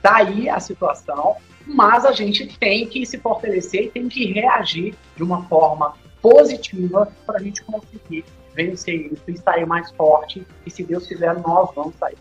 Tá 0.00 0.16
aí 0.16 0.48
a 0.48 0.60
situação, 0.60 1.36
mas 1.66 2.04
a 2.04 2.12
gente 2.12 2.46
tem 2.58 2.86
que 2.86 3.04
se 3.04 3.18
fortalecer 3.18 3.84
e 3.84 3.88
tem 3.88 4.08
que 4.08 4.32
reagir 4.32 4.94
de 5.16 5.22
uma 5.24 5.42
forma 5.44 5.94
positiva 6.22 7.10
para 7.26 7.38
a 7.38 7.42
gente 7.42 7.64
conseguir 7.64 8.24
vencer 8.54 9.12
isso 9.12 9.22
e 9.26 9.36
sair 9.36 9.66
mais 9.66 9.90
forte. 9.92 10.46
E 10.64 10.70
se 10.70 10.84
Deus 10.84 11.06
quiser, 11.06 11.34
nós 11.40 11.70
vamos 11.74 11.94
sair. 11.98 12.16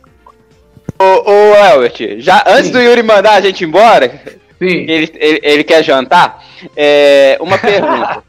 Ô, 1.00 1.30
ô 1.30 1.56
Elbert, 1.56 2.20
já 2.20 2.44
antes 2.48 2.68
Sim. 2.68 2.72
do 2.72 2.82
Yuri 2.82 3.04
mandar 3.04 3.34
a 3.34 3.42
gente 3.42 3.64
embora, 3.64 4.10
Sim. 4.58 4.86
ele, 4.90 5.12
ele, 5.16 5.40
ele 5.44 5.64
quer 5.64 5.84
jantar, 5.84 6.44
é, 6.76 7.38
uma 7.40 7.58
pergunta. 7.60 8.24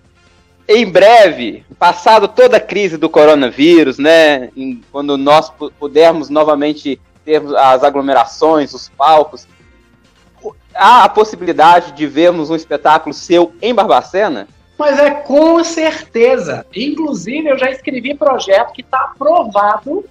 Em 0.69 0.91
breve, 0.91 1.65
passado 1.79 2.27
toda 2.29 2.57
a 2.57 2.61
crise 2.61 2.97
do 2.97 3.09
coronavírus, 3.09 3.99
né, 3.99 4.51
em- 4.57 4.81
quando 4.91 5.17
nós 5.19 5.51
pu- 5.51 5.71
pudermos 5.79 6.31
novamente 6.31 7.01
ter 7.25 7.43
as 7.57 7.83
aglomerações, 7.85 8.73
os 8.73 8.89
palcos, 8.89 9.47
há 10.75 11.05
a 11.05 11.09
possibilidade 11.09 11.93
de 11.93 12.07
vermos 12.07 12.51
um 12.51 12.57
espetáculo 12.57 13.15
seu 13.15 13.53
em 13.61 13.75
Barbacena? 13.75 14.49
Mas 14.79 14.99
é 14.99 15.11
com 15.11 15.63
certeza. 15.63 16.67
Inclusive, 16.75 17.49
eu 17.49 17.59
já 17.59 17.71
escrevi 17.71 18.15
projeto 18.15 18.73
que 18.73 18.81
está 18.81 18.99
aprovado. 18.99 20.05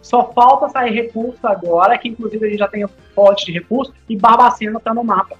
Só 0.00 0.32
falta 0.32 0.68
sair 0.68 0.92
recurso 0.92 1.46
agora, 1.46 1.98
que 1.98 2.08
inclusive 2.08 2.44
a 2.46 2.48
gente 2.48 2.58
já 2.58 2.68
tem 2.68 2.86
fonte 3.14 3.46
de 3.46 3.52
recurso, 3.52 3.92
e 4.08 4.16
Barbacena 4.16 4.78
está 4.78 4.94
no 4.94 5.04
mapa. 5.04 5.36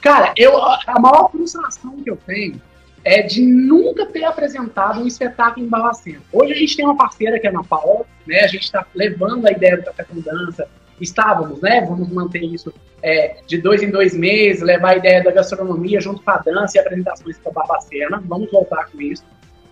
Cara, 0.00 0.32
eu, 0.36 0.56
a 0.62 0.98
maior 1.00 1.30
frustração 1.30 1.96
que 2.02 2.10
eu 2.10 2.16
tenho 2.26 2.60
é 3.04 3.22
de 3.22 3.42
nunca 3.42 4.06
ter 4.06 4.24
apresentado 4.24 5.00
um 5.00 5.06
espetáculo 5.06 5.64
em 5.64 5.68
Barbacena. 5.68 6.20
Hoje 6.32 6.52
a 6.52 6.56
gente 6.56 6.76
tem 6.76 6.84
uma 6.84 6.96
parceira 6.96 7.38
que 7.38 7.46
é 7.46 7.50
a 7.50 7.52
Ana 7.52 7.64
Paula, 7.64 8.04
né? 8.26 8.40
A 8.40 8.46
gente 8.46 8.64
está 8.64 8.86
levando 8.94 9.46
a 9.46 9.50
ideia 9.50 9.76
do 9.76 9.84
Café 9.84 10.04
com 10.04 10.20
Dança. 10.20 10.68
Estávamos, 11.00 11.60
né? 11.60 11.80
Vamos 11.88 12.10
manter 12.10 12.42
isso 12.44 12.72
é, 13.02 13.36
de 13.46 13.58
dois 13.58 13.82
em 13.82 13.90
dois 13.90 14.14
meses, 14.14 14.62
levar 14.62 14.90
a 14.90 14.96
ideia 14.96 15.22
da 15.22 15.30
gastronomia 15.30 16.00
junto 16.00 16.22
com 16.22 16.30
a 16.30 16.36
dança 16.38 16.76
e 16.76 16.80
apresentações 16.80 17.38
para 17.38 17.52
Barbacena. 17.52 18.22
Vamos 18.26 18.50
voltar 18.50 18.90
com 18.90 19.00
isso. 19.00 19.24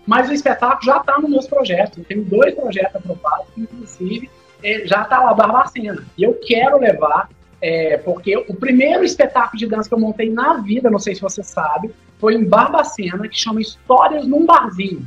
Mas 0.06 0.28
o 0.30 0.32
espetáculo 0.32 0.82
já 0.82 0.98
está 0.98 1.18
nos 1.18 1.30
meus 1.30 1.46
projetos. 1.46 1.98
Eu 1.98 2.04
tenho 2.04 2.24
dois 2.24 2.54
projetos 2.54 2.96
aprovados, 2.96 3.46
inclusive 3.56 4.30
é, 4.62 4.86
já 4.86 5.02
está 5.02 5.22
lá 5.22 5.34
Barbacena. 5.34 6.02
E 6.16 6.22
eu 6.22 6.34
quero 6.34 6.78
levar 6.78 7.28
é, 7.60 7.96
porque 7.98 8.36
o 8.36 8.54
primeiro 8.54 9.04
espetáculo 9.04 9.58
de 9.58 9.66
dança 9.66 9.88
que 9.88 9.94
eu 9.94 10.00
montei 10.00 10.30
na 10.30 10.54
vida, 10.54 10.90
não 10.90 10.98
sei 10.98 11.14
se 11.14 11.20
você 11.20 11.42
sabe, 11.42 11.90
foi 12.18 12.34
em 12.34 12.44
Barbacena, 12.44 13.28
que 13.28 13.38
chama 13.38 13.60
Histórias 13.60 14.26
num 14.26 14.46
Barzinho. 14.46 15.06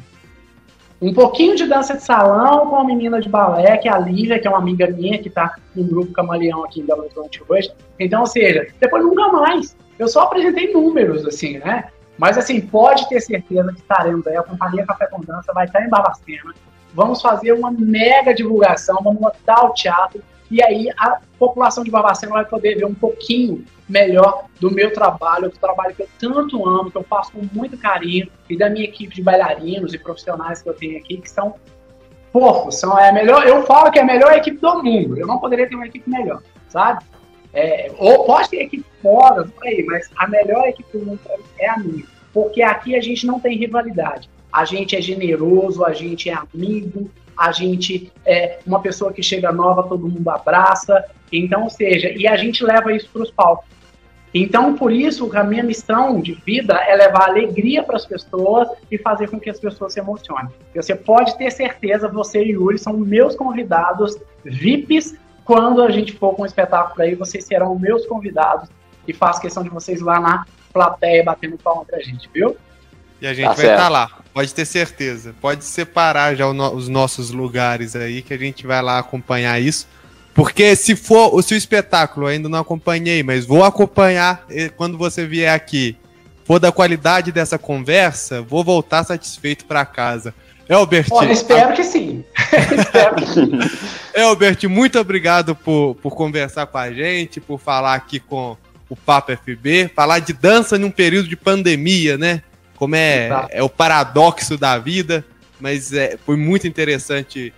Um 1.02 1.14
pouquinho 1.14 1.56
de 1.56 1.66
dança 1.66 1.96
de 1.96 2.04
salão 2.04 2.68
com 2.68 2.76
uma 2.76 2.86
menina 2.86 3.20
de 3.20 3.28
balé, 3.28 3.76
que 3.78 3.88
é 3.88 3.92
a 3.92 3.98
Lívia, 3.98 4.40
que 4.40 4.48
é 4.48 4.50
uma 4.52 4.60
amiga 4.60 4.88
minha, 4.88 5.18
que 5.18 5.30
está 5.30 5.56
no 5.76 5.84
grupo 5.84 6.14
Camaleão 6.14 6.64
aqui 6.64 6.82
em 6.82 6.86
Belo 6.86 7.02
Horizonte 7.02 7.42
hoje. 7.50 7.72
Então, 8.00 8.22
ou 8.22 8.28
seja, 8.28 8.68
depois 8.80 9.04
nunca 9.04 9.30
mais. 9.30 9.76
Eu 9.98 10.08
só 10.08 10.22
apresentei 10.22 10.72
números, 10.72 11.26
assim, 11.26 11.58
né? 11.58 11.86
Mas, 12.20 12.38
assim, 12.38 12.62
pode 12.62 13.10
ter 13.10 13.20
certeza 13.20 13.74
que 13.74 13.80
estaremos 13.80 14.28
aí. 14.28 14.38
A 14.38 14.44
Companhia 14.44 14.86
Café 14.86 15.08
com 15.08 15.22
Dança 15.22 15.52
vai 15.54 15.66
estar 15.66 15.84
em 15.84 15.90
Barbacena. 15.90 16.54
Vamos 16.94 17.20
fazer 17.20 17.54
uma 17.54 17.72
mega 17.72 18.32
divulgação, 18.32 19.00
vamos 19.04 19.22
lotar 19.22 19.66
o 19.66 19.74
teatro 19.74 20.22
e 20.52 20.62
aí 20.62 20.90
a 20.98 21.22
população 21.40 21.82
de 21.82 21.90
Barbacena 21.90 22.34
vai 22.34 22.46
poder 22.46 22.76
ver 22.76 22.86
um 22.86 22.94
pouquinho 22.94 23.64
melhor 23.88 24.46
do 24.60 24.70
meu 24.70 24.92
trabalho, 24.92 25.50
do 25.50 25.58
trabalho 25.58 25.96
que 25.96 26.04
eu 26.04 26.10
tanto 26.20 26.68
amo, 26.68 26.92
que 26.92 26.98
eu 26.98 27.04
faço 27.04 27.32
com 27.32 27.48
muito 27.54 27.78
carinho, 27.78 28.28
e 28.50 28.58
da 28.58 28.70
minha 28.70 28.84
equipe 28.84 29.16
de 29.16 29.24
bailarinos 29.24 29.94
e 29.94 29.98
profissionais 29.98 30.62
que 30.62 30.70
eu 30.70 30.74
tenho 30.74 30.98
aqui, 30.98 31.18
que 31.18 31.30
são 31.30 31.56
fofos, 32.34 32.80
são 32.80 32.98
é 33.00 33.12
melhor, 33.12 33.48
eu 33.48 33.64
falo 33.64 33.92
que 33.92 34.00
é 34.00 34.02
a 34.02 34.06
melhor 34.06 34.34
equipe 34.34 34.58
do 34.58 34.84
mundo, 34.84 35.18
eu 35.18 35.26
não 35.26 35.40
poderia 35.40 35.68
ter 35.68 35.76
uma 35.76 35.88
equipe 35.88 36.10
melhor, 36.10 36.42
sabe? 36.68 37.04
É, 37.54 37.92
ou 37.98 38.26
pode 38.26 38.50
ter 38.50 38.64
equipe 38.64 38.86
fora, 39.02 39.44
não 39.44 39.64
aí, 39.64 39.84
mas 39.86 40.10
a 40.18 40.28
melhor 40.28 40.68
equipe 40.68 40.98
do 40.98 41.06
mundo 41.06 41.20
é 41.58 41.70
a 41.70 41.78
minha, 41.78 42.06
porque 42.34 42.62
aqui 42.62 42.96
a 42.96 43.02
gente 43.02 43.26
não 43.26 43.40
tem 43.40 43.58
rivalidade, 43.58 44.30
a 44.52 44.66
gente 44.66 44.96
é 44.96 45.02
generoso, 45.02 45.86
a 45.86 45.94
gente 45.94 46.30
é 46.30 46.34
amigo, 46.34 47.10
a 47.41 47.51
gente 47.51 48.12
é 48.23 48.60
uma 48.67 48.80
pessoa 48.80 49.12
que 49.12 49.23
chega 49.23 49.51
nova, 49.51 49.84
todo 49.84 50.08
mundo 50.08 50.30
abraça. 50.30 51.04
Então, 51.32 51.63
ou 51.63 51.69
seja, 51.69 52.10
e 52.10 52.27
a 52.27 52.38
gente 52.38 52.63
leva 52.63 52.93
isso 52.93 53.10
para 53.12 53.23
os 53.23 53.32
palcos. 53.32 53.65
Então, 54.34 54.75
por 54.75 54.93
isso, 54.93 55.30
a 55.36 55.43
minha 55.43 55.63
missão 55.63 56.21
de 56.21 56.34
vida 56.34 56.75
é 56.75 56.95
levar 56.95 57.30
alegria 57.30 57.84
para 57.84 57.97
as 57.97 58.06
pessoas 58.06 58.69
e 58.89 58.97
fazer 58.97 59.30
com 59.30 59.39
que 59.39 59.49
as 59.49 59.60
pessoas 59.60 59.93
se 59.93 59.99
emocionem. 59.99 60.49
Você 60.73 60.95
pode 60.95 61.38
ter 61.38 61.51
certeza, 61.51 62.08
você 62.08 62.43
e 62.43 62.51
Yuri 62.51 62.77
são 62.77 62.93
meus 62.95 63.36
convidados 63.36 64.17
VIPs. 64.45 65.15
Quando 65.43 65.82
a 65.82 65.89
gente 65.89 66.13
for 66.13 66.34
com 66.36 66.43
um 66.43 66.45
espetáculo 66.45 67.01
aí, 67.01 67.15
vocês 67.15 67.43
serão 67.43 67.77
meus 67.77 68.06
convidados 68.06 68.69
e 69.08 69.13
faço 69.13 69.41
questão 69.41 69.63
de 69.63 69.69
vocês 69.69 69.99
lá 69.99 70.19
na 70.19 70.45
plateia 70.71 71.23
batendo 71.23 71.58
palma 71.58 71.84
pra 71.84 71.99
gente, 71.99 72.30
viu? 72.34 72.56
E 73.21 73.27
a 73.27 73.34
gente 73.34 73.45
tá 73.45 73.53
vai 73.53 73.65
estar 73.65 73.77
tá 73.77 73.89
lá, 73.89 74.10
pode 74.34 74.53
ter 74.53 74.65
certeza. 74.65 75.36
Pode 75.39 75.63
separar 75.63 76.36
já 76.36 76.47
os 76.47 76.88
nossos 76.88 77.29
lugares 77.29 77.95
aí, 77.95 78.21
que 78.21 78.34
a 78.34 78.38
gente 78.38 78.65
vai 78.65 78.81
lá 78.81 78.97
acompanhar 78.97 79.62
isso. 79.62 79.88
Porque 80.34 80.75
se 80.75 80.95
for, 80.95 81.34
o 81.36 81.39
espetáculo 81.39 82.25
ainda 82.25 82.49
não 82.49 82.60
acompanhei, 82.60 83.21
mas 83.21 83.45
vou 83.45 83.63
acompanhar 83.63 84.45
quando 84.75 84.97
você 84.97 85.27
vier 85.27 85.53
aqui, 85.53 85.95
for 86.45 86.60
da 86.60 86.71
qualidade 86.71 87.31
dessa 87.31 87.57
conversa, 87.60 88.41
vou 88.41 88.63
voltar 88.63 89.03
satisfeito 89.03 89.65
para 89.65 89.86
casa. 89.86 90.34
Elbert. 90.67 91.07
Olha, 91.12 91.34
espero 91.34 91.69
a... 91.69 91.73
que 91.73 91.84
sim. 91.84 92.23
espero 92.79 93.15
que 93.15 93.25
sim. 93.27 93.51
Elbert, 94.15 94.63
muito 94.69 94.97
obrigado 94.97 95.53
por, 95.53 95.95
por 95.95 96.15
conversar 96.15 96.65
com 96.65 96.77
a 96.77 96.91
gente, 96.91 97.41
por 97.41 97.60
falar 97.60 97.93
aqui 97.93 98.19
com 98.19 98.55
o 98.89 98.95
Papo 98.95 99.31
FB, 99.36 99.91
falar 99.93 100.19
de 100.19 100.34
dança 100.34 100.77
num 100.77 100.89
período 100.89 101.27
de 101.27 101.36
pandemia, 101.36 102.17
né? 102.17 102.41
Como 102.82 102.96
é, 102.96 103.30
é 103.52 103.62
o 103.62 103.70
paradoxo 103.70 104.58
da 104.58 104.76
vida, 104.80 105.24
mas 105.60 105.94
é, 105.94 106.17
foi 106.17 106.36
muito 106.36 106.65
interessante 106.65 107.54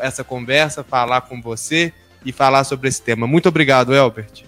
essa 0.00 0.24
conversa, 0.24 0.82
falar 0.82 1.20
com 1.20 1.42
você 1.42 1.92
e 2.24 2.32
falar 2.32 2.64
sobre 2.64 2.88
esse 2.88 3.02
tema. 3.02 3.26
Muito 3.26 3.50
obrigado, 3.50 3.94
Elbert. 3.94 4.44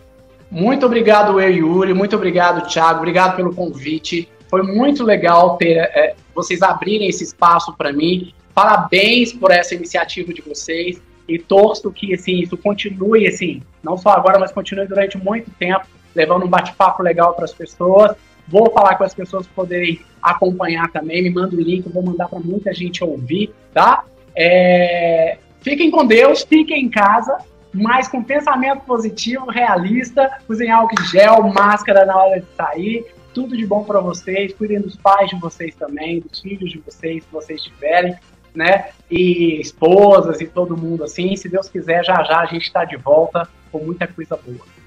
Muito 0.51 0.87
obrigado, 0.87 1.39
eu, 1.39 1.51
Yuri. 1.51 1.93
Muito 1.93 2.17
obrigado, 2.17 2.67
Thiago. 2.67 3.01
Obrigado 3.01 3.37
pelo 3.37 3.55
convite. 3.55 4.27
Foi 4.49 4.63
muito 4.63 5.05
legal 5.05 5.59
ter 5.59 5.77
é, 5.77 6.15
vocês 6.35 6.63
abrirem 6.63 7.07
esse 7.07 7.23
espaço 7.23 7.75
para 7.77 7.93
mim. 7.93 8.33
Parabéns 8.55 9.31
por 9.31 9.51
essa 9.51 9.75
iniciativa 9.75 10.33
de 10.33 10.41
vocês 10.41 11.03
e 11.29 11.39
torço 11.39 11.93
que 11.93 12.15
assim, 12.15 12.41
isso 12.41 12.57
continue 12.57 13.29
assim, 13.29 13.61
não 13.83 13.99
só 13.99 14.09
agora, 14.09 14.39
mas 14.39 14.53
continue 14.53 14.87
durante 14.87 15.19
muito 15.19 15.51
tempo, 15.59 15.85
levando 16.15 16.47
um 16.47 16.49
bate-papo 16.49 17.03
legal 17.03 17.35
para 17.35 17.45
as 17.45 17.53
pessoas. 17.53 18.17
Vou 18.47 18.71
falar 18.71 18.97
com 18.97 19.05
as 19.05 19.15
pessoas 19.15 19.47
poderem 19.47 20.01
acompanhar 20.23 20.91
também. 20.91 21.23
Me 21.23 21.31
manda 21.31 21.55
o 21.55 21.61
link, 21.61 21.89
vou 21.89 22.03
mandar 22.03 22.29
para 22.29 22.41
muita 22.41 22.73
gente 22.73 23.03
ouvir, 23.03 23.53
tá? 23.73 24.05
É... 24.37 25.39
Fiquem 25.61 25.91
com 25.91 26.05
Deus, 26.05 26.43
fiquem 26.43 26.85
em 26.85 26.91
casa, 26.91 27.39
mas 27.73 28.07
com 28.07 28.23
pensamento 28.23 28.81
positivo, 28.81 29.47
realista. 29.47 30.31
Usem 30.49 30.71
álcool 30.71 31.01
em 31.01 31.07
gel, 31.07 31.43
máscara 31.53 32.05
na 32.05 32.17
hora 32.17 32.41
de 32.41 32.47
sair. 32.55 33.07
Tudo 33.33 33.57
de 33.57 33.67
bom 33.67 33.83
para 33.83 33.99
vocês. 34.01 34.53
Cuidem 34.53 34.81
dos 34.81 34.97
pais 34.97 35.31
de 35.31 35.37
vocês 35.37 35.75
também, 35.75 36.21
dos 36.21 36.41
filhos 36.41 36.71
de 36.71 36.79
vocês, 36.79 37.25
se 37.25 37.31
vocês 37.33 37.63
tiverem, 37.63 38.15
né? 38.55 38.91
E 39.11 39.61
esposas 39.61 40.41
e 40.41 40.47
todo 40.47 40.77
mundo 40.77 41.03
assim. 41.03 41.35
Se 41.35 41.49
Deus 41.49 41.69
quiser, 41.69 42.05
já 42.05 42.23
já 42.23 42.41
a 42.41 42.47
gente 42.47 42.65
está 42.65 42.85
de 42.85 42.97
volta 42.97 43.49
com 43.73 43.79
muita 43.79 44.07
coisa 44.07 44.37
boa. 44.37 44.84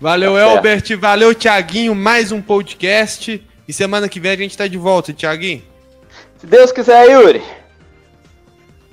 Valeu, 0.00 0.34
tá 0.34 0.40
Elbert. 0.40 0.96
Valeu, 0.96 1.34
Tiaguinho. 1.34 1.94
Mais 1.94 2.30
um 2.30 2.40
podcast. 2.40 3.44
E 3.66 3.72
semana 3.72 4.08
que 4.08 4.20
vem 4.20 4.30
a 4.30 4.36
gente 4.36 4.56
tá 4.56 4.66
de 4.68 4.78
volta, 4.78 5.12
Tiaguinho. 5.12 5.62
Se 6.38 6.46
Deus 6.46 6.70
quiser, 6.70 7.10
Yuri. 7.10 7.42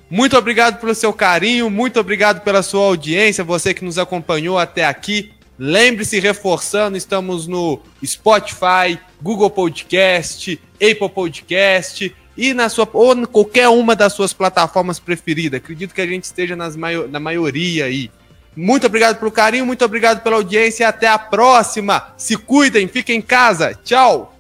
Muito 0.10 0.36
obrigado 0.38 0.80
pelo 0.80 0.94
seu 0.94 1.12
carinho, 1.12 1.70
muito 1.70 2.00
obrigado 2.00 2.42
pela 2.42 2.62
sua 2.62 2.86
audiência, 2.86 3.44
você 3.44 3.74
que 3.74 3.84
nos 3.84 3.98
acompanhou 3.98 4.58
até 4.58 4.86
aqui. 4.86 5.32
Lembre-se, 5.58 6.20
reforçando, 6.20 6.96
estamos 6.96 7.48
no 7.48 7.80
Spotify, 8.06 9.00
Google 9.22 9.50
Podcast, 9.50 10.60
Apple 10.76 11.10
Podcast 11.10 12.16
e 12.38 12.54
na 12.54 12.70
sua 12.70 12.88
ou 12.94 13.14
em 13.14 13.26
qualquer 13.26 13.70
uma 13.70 13.96
das 13.96 14.14
suas 14.14 14.34
plataformas 14.34 15.00
preferidas. 15.00 15.60
Acredito 15.60 15.94
que 15.94 16.02
a 16.02 16.08
gente 16.08 16.26
esteja 16.26 16.56
nas 16.56 16.76
na 16.76 17.20
maioria 17.20 17.86
aí. 17.86 18.12
Muito 18.56 18.88
obrigado 18.88 19.18
pelo 19.18 19.32
carinho, 19.32 19.66
muito 19.66 19.84
obrigado 19.84 20.22
pela 20.22 20.38
audiência 20.38 20.84
e 20.84 20.88
até 20.88 21.08
a 21.08 21.18
próxima. 21.18 22.14
Se 22.18 22.38
cuidem, 22.38 22.88
fiquem 22.88 23.18
em 23.18 23.22
casa. 23.22 23.78
Tchau. 23.84 24.35